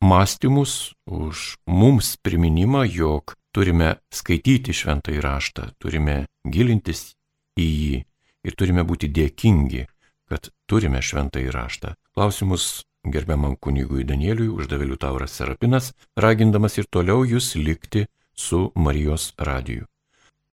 mąstymus, 0.00 0.94
už 1.06 1.56
mums 1.66 2.16
priminimą, 2.22 2.86
jog 2.88 3.34
turime 3.52 3.96
skaityti 4.14 4.72
šventą 4.74 5.12
įraštą, 5.18 5.74
turime 5.82 6.24
gilintis 6.46 7.10
į 7.58 7.66
jį 7.66 7.98
ir 8.46 8.56
turime 8.56 8.86
būti 8.86 9.10
dėkingi, 9.12 9.84
kad 10.30 10.48
turime 10.70 11.02
šventą 11.02 11.42
įraštą. 11.42 11.94
Klausimus 12.14 12.84
gerbiamam 13.14 13.56
kunigui 13.58 14.06
Danieliui 14.06 14.52
uždavė 14.54 14.92
Liutauras 14.92 15.34
Serapinas, 15.34 15.92
ragindamas 16.16 16.78
ir 16.78 16.86
toliau 16.90 17.24
jūs 17.26 17.56
likti 17.58 18.06
su 18.36 18.68
Marijos 18.74 19.32
radiju. 19.50 19.89